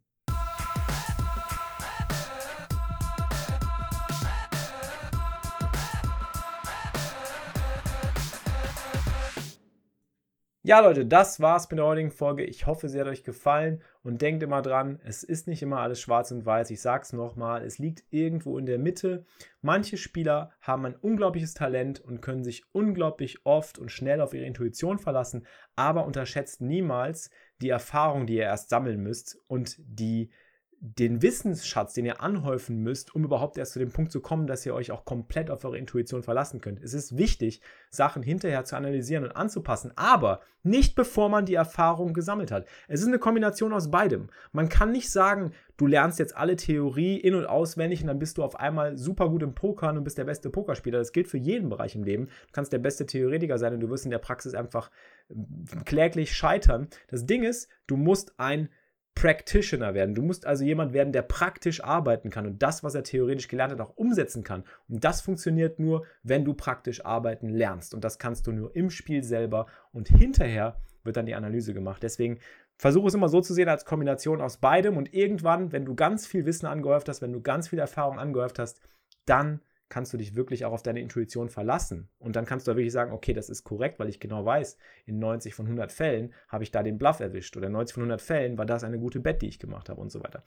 Ja, 10.67 10.79
Leute, 10.79 11.05
das 11.05 11.39
war's 11.41 11.69
mit 11.69 11.77
der 11.77 11.85
heutigen 11.85 12.09
Folge. 12.09 12.43
Ich 12.43 12.65
hoffe, 12.65 12.89
sie 12.89 12.99
hat 12.99 13.05
euch 13.05 13.23
gefallen 13.23 13.83
und 14.01 14.23
denkt 14.23 14.41
immer 14.41 14.63
dran, 14.63 14.99
es 15.03 15.21
ist 15.21 15.47
nicht 15.47 15.61
immer 15.61 15.77
alles 15.77 16.01
schwarz 16.01 16.31
und 16.31 16.43
weiß. 16.43 16.71
Ich 16.71 16.81
sag's 16.81 17.13
nochmal, 17.13 17.63
es 17.63 17.77
liegt 17.77 18.03
irgendwo 18.09 18.57
in 18.57 18.65
der 18.65 18.79
Mitte. 18.79 19.27
Manche 19.61 19.95
Spieler 19.95 20.49
haben 20.61 20.87
ein 20.87 20.95
unglaubliches 20.95 21.53
Talent 21.53 21.99
und 21.99 22.19
können 22.19 22.43
sich 22.43 22.63
unglaublich 22.71 23.45
oft 23.45 23.77
und 23.77 23.91
schnell 23.91 24.19
auf 24.21 24.33
ihre 24.33 24.47
Intuition 24.47 24.97
verlassen, 24.97 25.45
aber 25.75 26.03
unterschätzt 26.03 26.61
niemals 26.61 27.29
die 27.61 27.69
Erfahrung, 27.69 28.25
die 28.25 28.37
ihr 28.37 28.45
erst 28.45 28.69
sammeln 28.69 29.03
müsst 29.03 29.37
und 29.45 29.75
die 29.77 30.31
den 30.97 31.23
Wissensschatz, 31.23 31.93
den 31.93 32.05
ihr 32.05 32.21
anhäufen 32.21 32.77
müsst, 32.77 33.15
um 33.15 33.23
überhaupt 33.23 33.57
erst 33.57 33.73
zu 33.73 33.79
dem 33.79 33.91
Punkt 33.91 34.11
zu 34.11 34.21
kommen, 34.21 34.45
dass 34.45 34.65
ihr 34.65 34.75
euch 34.75 34.91
auch 34.91 35.03
komplett 35.03 35.49
auf 35.49 35.65
eure 35.65 35.79
Intuition 35.79 36.21
verlassen 36.21 36.61
könnt. 36.61 36.83
Es 36.83 36.93
ist 36.93 37.17
wichtig, 37.17 37.61
Sachen 37.89 38.21
hinterher 38.21 38.65
zu 38.65 38.75
analysieren 38.75 39.23
und 39.23 39.31
anzupassen, 39.31 39.91
aber 39.95 40.41
nicht 40.61 40.95
bevor 40.95 41.29
man 41.29 41.45
die 41.45 41.55
Erfahrung 41.55 42.13
gesammelt 42.13 42.51
hat. 42.51 42.67
Es 42.87 43.01
ist 43.01 43.07
eine 43.07 43.17
Kombination 43.17 43.73
aus 43.73 43.89
beidem. 43.89 44.29
Man 44.51 44.69
kann 44.69 44.91
nicht 44.91 45.09
sagen, 45.09 45.53
du 45.77 45.87
lernst 45.87 46.19
jetzt 46.19 46.37
alle 46.37 46.55
Theorie 46.55 47.17
in- 47.17 47.35
und 47.35 47.45
auswendig 47.45 48.01
und 48.01 48.07
dann 48.07 48.19
bist 48.19 48.37
du 48.37 48.43
auf 48.43 48.59
einmal 48.59 48.95
super 48.95 49.29
gut 49.29 49.41
im 49.41 49.55
Pokern 49.55 49.97
und 49.97 50.03
bist 50.03 50.19
der 50.19 50.25
beste 50.25 50.51
Pokerspieler. 50.51 50.99
Das 50.99 51.13
gilt 51.13 51.27
für 51.27 51.37
jeden 51.37 51.69
Bereich 51.69 51.95
im 51.95 52.03
Leben. 52.03 52.25
Du 52.25 52.51
kannst 52.51 52.73
der 52.73 52.79
beste 52.79 53.07
Theoretiker 53.07 53.57
sein 53.57 53.73
und 53.73 53.79
du 53.79 53.89
wirst 53.89 54.05
in 54.05 54.11
der 54.11 54.19
Praxis 54.19 54.53
einfach 54.53 54.91
kläglich 55.85 56.33
scheitern. 56.33 56.89
Das 57.07 57.25
Ding 57.25 57.43
ist, 57.43 57.69
du 57.87 57.97
musst 57.97 58.39
ein 58.39 58.69
Practitioner 59.15 59.93
werden. 59.93 60.13
Du 60.13 60.21
musst 60.21 60.45
also 60.45 60.63
jemand 60.63 60.93
werden, 60.93 61.13
der 61.13 61.21
praktisch 61.21 61.83
arbeiten 61.83 62.29
kann 62.29 62.45
und 62.45 62.61
das, 62.61 62.83
was 62.83 62.95
er 62.95 63.03
theoretisch 63.03 63.47
gelernt 63.47 63.71
hat, 63.71 63.81
auch 63.81 63.95
umsetzen 63.95 64.43
kann. 64.43 64.63
Und 64.89 65.03
das 65.03 65.21
funktioniert 65.21 65.79
nur, 65.79 66.05
wenn 66.21 66.43
du 66.45 66.53
praktisch 66.53 67.03
arbeiten 67.05 67.49
lernst. 67.49 67.93
Und 67.93 68.03
das 68.03 68.19
kannst 68.19 68.45
du 68.45 68.51
nur 68.51 68.75
im 68.75 68.89
Spiel 68.89 69.23
selber 69.23 69.67
und 69.93 70.09
hinterher 70.09 70.81
wird 71.03 71.17
dann 71.17 71.25
die 71.25 71.35
Analyse 71.35 71.73
gemacht. 71.73 72.03
Deswegen 72.03 72.39
versuche 72.77 73.07
es 73.07 73.13
immer 73.13 73.29
so 73.29 73.41
zu 73.41 73.53
sehen 73.53 73.69
als 73.69 73.85
Kombination 73.85 74.41
aus 74.41 74.57
beidem 74.57 74.97
und 74.97 75.13
irgendwann, 75.13 75.71
wenn 75.71 75.85
du 75.85 75.95
ganz 75.95 76.27
viel 76.27 76.45
Wissen 76.45 76.65
angehäuft 76.65 77.07
hast, 77.07 77.21
wenn 77.21 77.33
du 77.33 77.41
ganz 77.41 77.69
viel 77.69 77.79
Erfahrung 77.79 78.19
angehäuft 78.19 78.59
hast, 78.59 78.81
dann 79.25 79.61
kannst 79.89 80.13
du 80.13 80.17
dich 80.17 80.35
wirklich 80.35 80.65
auch 80.65 80.71
auf 80.73 80.83
deine 80.83 80.99
Intuition 80.99 81.49
verlassen. 81.49 82.09
Und 82.17 82.35
dann 82.35 82.45
kannst 82.45 82.67
du 82.67 82.75
wirklich 82.75 82.91
sagen, 82.91 83.11
okay, 83.11 83.33
das 83.33 83.49
ist 83.49 83.63
korrekt, 83.63 83.99
weil 83.99 84.09
ich 84.09 84.19
genau 84.19 84.45
weiß, 84.45 84.77
in 85.05 85.19
90 85.19 85.53
von 85.53 85.65
100 85.65 85.91
Fällen 85.91 86.33
habe 86.47 86.63
ich 86.63 86.71
da 86.71 86.83
den 86.83 86.97
Bluff 86.97 87.19
erwischt 87.19 87.55
oder 87.57 87.67
in 87.67 87.73
90 87.73 87.93
von 87.93 88.03
100 88.03 88.21
Fällen 88.21 88.57
war 88.57 88.65
das 88.65 88.83
eine 88.83 88.99
gute 88.99 89.19
Bet, 89.19 89.41
die 89.41 89.47
ich 89.47 89.59
gemacht 89.59 89.89
habe 89.89 90.01
und 90.01 90.11
so 90.11 90.23
weiter. 90.23 90.43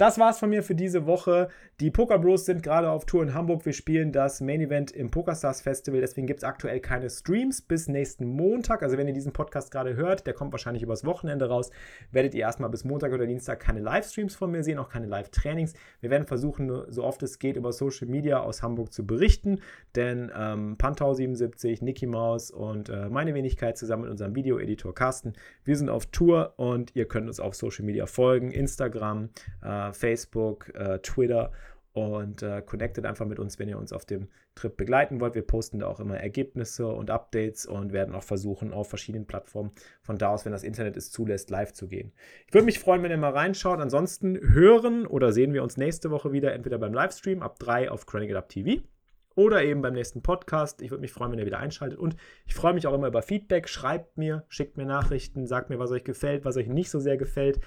Das 0.00 0.18
war's 0.18 0.38
von 0.38 0.48
mir 0.48 0.62
für 0.62 0.74
diese 0.74 1.04
Woche. 1.04 1.48
Die 1.78 1.90
Poker 1.90 2.18
Bros 2.18 2.46
sind 2.46 2.62
gerade 2.62 2.90
auf 2.90 3.04
Tour 3.04 3.22
in 3.22 3.34
Hamburg. 3.34 3.66
Wir 3.66 3.74
spielen 3.74 4.12
das 4.12 4.40
Main 4.40 4.62
Event 4.62 4.92
im 4.92 5.10
PokerStars 5.10 5.60
Festival. 5.60 6.00
Deswegen 6.00 6.26
gibt 6.26 6.38
es 6.38 6.44
aktuell 6.44 6.80
keine 6.80 7.10
Streams 7.10 7.60
bis 7.60 7.86
nächsten 7.86 8.24
Montag. 8.24 8.82
Also 8.82 8.96
wenn 8.96 9.08
ihr 9.08 9.12
diesen 9.12 9.34
Podcast 9.34 9.70
gerade 9.70 9.96
hört, 9.96 10.26
der 10.26 10.32
kommt 10.32 10.52
wahrscheinlich 10.52 10.82
übers 10.82 11.04
Wochenende 11.04 11.50
raus, 11.50 11.70
werdet 12.12 12.34
ihr 12.34 12.40
erstmal 12.40 12.70
bis 12.70 12.82
Montag 12.82 13.12
oder 13.12 13.26
Dienstag 13.26 13.60
keine 13.60 13.80
Livestreams 13.80 14.34
von 14.34 14.50
mir 14.50 14.64
sehen, 14.64 14.78
auch 14.78 14.88
keine 14.88 15.04
Live-Trainings. 15.04 15.74
Wir 16.00 16.08
werden 16.08 16.26
versuchen, 16.26 16.72
so 16.88 17.04
oft 17.04 17.22
es 17.22 17.38
geht, 17.38 17.56
über 17.56 17.70
Social 17.70 18.08
Media 18.08 18.40
aus 18.40 18.62
Hamburg 18.62 18.94
zu 18.94 19.06
berichten. 19.06 19.60
Denn 19.96 20.32
ähm, 20.34 20.78
Pantau77, 20.78 21.84
Nicky 21.84 22.06
Maus 22.06 22.50
und 22.50 22.88
äh, 22.88 23.10
meine 23.10 23.34
Wenigkeit 23.34 23.76
zusammen 23.76 24.04
mit 24.04 24.12
unserem 24.12 24.34
Videoeditor 24.34 24.94
Carsten, 24.94 25.34
wir 25.64 25.76
sind 25.76 25.90
auf 25.90 26.06
Tour 26.06 26.54
und 26.56 26.96
ihr 26.96 27.06
könnt 27.06 27.28
uns 27.28 27.38
auf 27.38 27.54
Social 27.54 27.84
Media 27.84 28.06
folgen, 28.06 28.50
Instagram, 28.50 29.28
äh, 29.62 29.89
Facebook, 29.92 30.74
äh, 30.74 30.98
Twitter 31.00 31.52
und 31.92 32.42
äh, 32.42 32.62
connectet 32.62 33.04
einfach 33.04 33.26
mit 33.26 33.38
uns, 33.38 33.58
wenn 33.58 33.68
ihr 33.68 33.78
uns 33.78 33.92
auf 33.92 34.04
dem 34.04 34.28
Trip 34.54 34.76
begleiten 34.76 35.20
wollt. 35.20 35.34
Wir 35.34 35.42
posten 35.42 35.80
da 35.80 35.86
auch 35.86 35.98
immer 35.98 36.18
Ergebnisse 36.18 36.86
und 36.86 37.10
Updates 37.10 37.66
und 37.66 37.92
werden 37.92 38.14
auch 38.14 38.22
versuchen, 38.22 38.72
auf 38.72 38.88
verschiedenen 38.88 39.26
Plattformen 39.26 39.72
von 40.02 40.16
da 40.16 40.28
aus, 40.28 40.44
wenn 40.44 40.52
das 40.52 40.62
Internet 40.62 40.96
es 40.96 41.10
zulässt, 41.10 41.50
live 41.50 41.72
zu 41.72 41.88
gehen. 41.88 42.12
Ich 42.46 42.54
würde 42.54 42.66
mich 42.66 42.78
freuen, 42.78 43.02
wenn 43.02 43.10
ihr 43.10 43.16
mal 43.16 43.32
reinschaut. 43.32 43.80
Ansonsten 43.80 44.38
hören 44.40 45.06
oder 45.06 45.32
sehen 45.32 45.52
wir 45.52 45.62
uns 45.62 45.76
nächste 45.76 46.10
Woche 46.10 46.32
wieder, 46.32 46.52
entweder 46.52 46.78
beim 46.78 46.94
Livestream 46.94 47.42
ab 47.42 47.58
3 47.58 47.90
auf 47.90 48.06
Chronicle 48.06 48.36
Up 48.36 48.48
TV 48.48 48.82
oder 49.34 49.64
eben 49.64 49.82
beim 49.82 49.94
nächsten 49.94 50.22
Podcast. 50.22 50.82
Ich 50.82 50.90
würde 50.90 51.00
mich 51.00 51.12
freuen, 51.12 51.32
wenn 51.32 51.38
ihr 51.38 51.46
wieder 51.46 51.58
einschaltet. 51.58 51.98
Und 51.98 52.16
ich 52.46 52.54
freue 52.54 52.74
mich 52.74 52.86
auch 52.86 52.94
immer 52.94 53.08
über 53.08 53.22
Feedback. 53.22 53.68
Schreibt 53.68 54.16
mir, 54.16 54.44
schickt 54.48 54.76
mir 54.76 54.84
Nachrichten, 54.86 55.46
sagt 55.46 55.70
mir, 55.70 55.78
was 55.78 55.90
euch 55.90 56.04
gefällt, 56.04 56.44
was 56.44 56.56
euch 56.56 56.68
nicht 56.68 56.90
so 56.90 57.00
sehr 57.00 57.16
gefällt. 57.16 57.60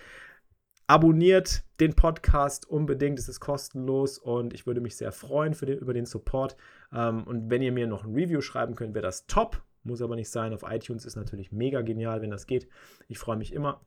Abonniert 0.86 1.64
den 1.80 1.94
Podcast 1.94 2.68
unbedingt, 2.68 3.18
es 3.18 3.30
ist 3.30 3.40
kostenlos 3.40 4.18
und 4.18 4.54
ich 4.54 4.68
würde 4.68 4.82
mich 4.82 4.98
sehr 4.98 5.14
freuen 5.14 5.54
den, 5.54 5.78
über 5.78 5.94
den 5.94 6.06
Support. 6.06 6.58
Ähm, 6.92 7.24
und 7.24 7.50
wenn 7.50 7.62
ihr 7.62 7.72
mir 7.72 7.88
noch 7.88 8.04
ein 8.04 8.14
Review 8.14 8.42
schreiben 8.42 8.76
könnt, 8.76 8.94
wäre 8.94 9.04
das 9.06 9.26
top. 9.26 9.64
Muss 9.84 10.02
aber 10.02 10.16
nicht 10.16 10.30
sein. 10.30 10.54
Auf 10.54 10.64
iTunes 10.68 11.06
ist 11.06 11.16
natürlich 11.16 11.52
mega 11.52 11.82
genial, 11.82 12.22
wenn 12.22 12.32
das 12.32 12.48
geht. 12.48 12.68
Ich 13.08 13.18
freue 13.18 13.38
mich 13.38 13.54
immer, 13.54 13.82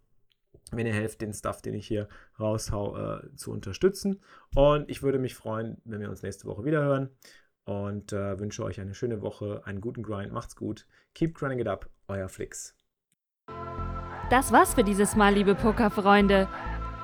wenn 0.73 0.87
ihr 0.87 0.93
helft, 0.93 1.21
den 1.21 1.33
Stuff, 1.33 1.63
den 1.63 1.75
ich 1.75 1.87
hier 1.87 2.09
raushau, 2.39 2.97
äh, 2.97 3.35
zu 3.35 3.51
unterstützen. 3.53 4.23
Und 4.55 4.91
ich 4.91 5.03
würde 5.03 5.19
mich 5.19 5.35
freuen, 5.35 5.81
wenn 5.85 6.01
wir 6.01 6.11
uns 6.11 6.23
nächste 6.23 6.47
Woche 6.47 6.65
wieder 6.65 6.83
hören. 6.83 7.11
Und 7.65 8.13
äh, 8.13 8.39
wünsche 8.39 8.65
euch 8.65 8.81
eine 8.81 8.95
schöne 8.95 9.23
Woche, 9.23 9.63
einen 9.65 9.81
guten 9.81 10.03
Grind. 10.03 10.33
Macht's 10.33 10.57
gut. 10.57 10.87
Keep 11.15 11.35
grinding 11.35 11.59
it 11.61 11.69
up. 11.69 11.91
Euer 12.09 12.29
Flix. 12.29 12.75
Das 14.31 14.53
war's 14.53 14.75
für 14.75 14.85
dieses 14.85 15.15
Mal, 15.15 15.35
liebe 15.35 15.55
Pokerfreunde. 15.55 16.49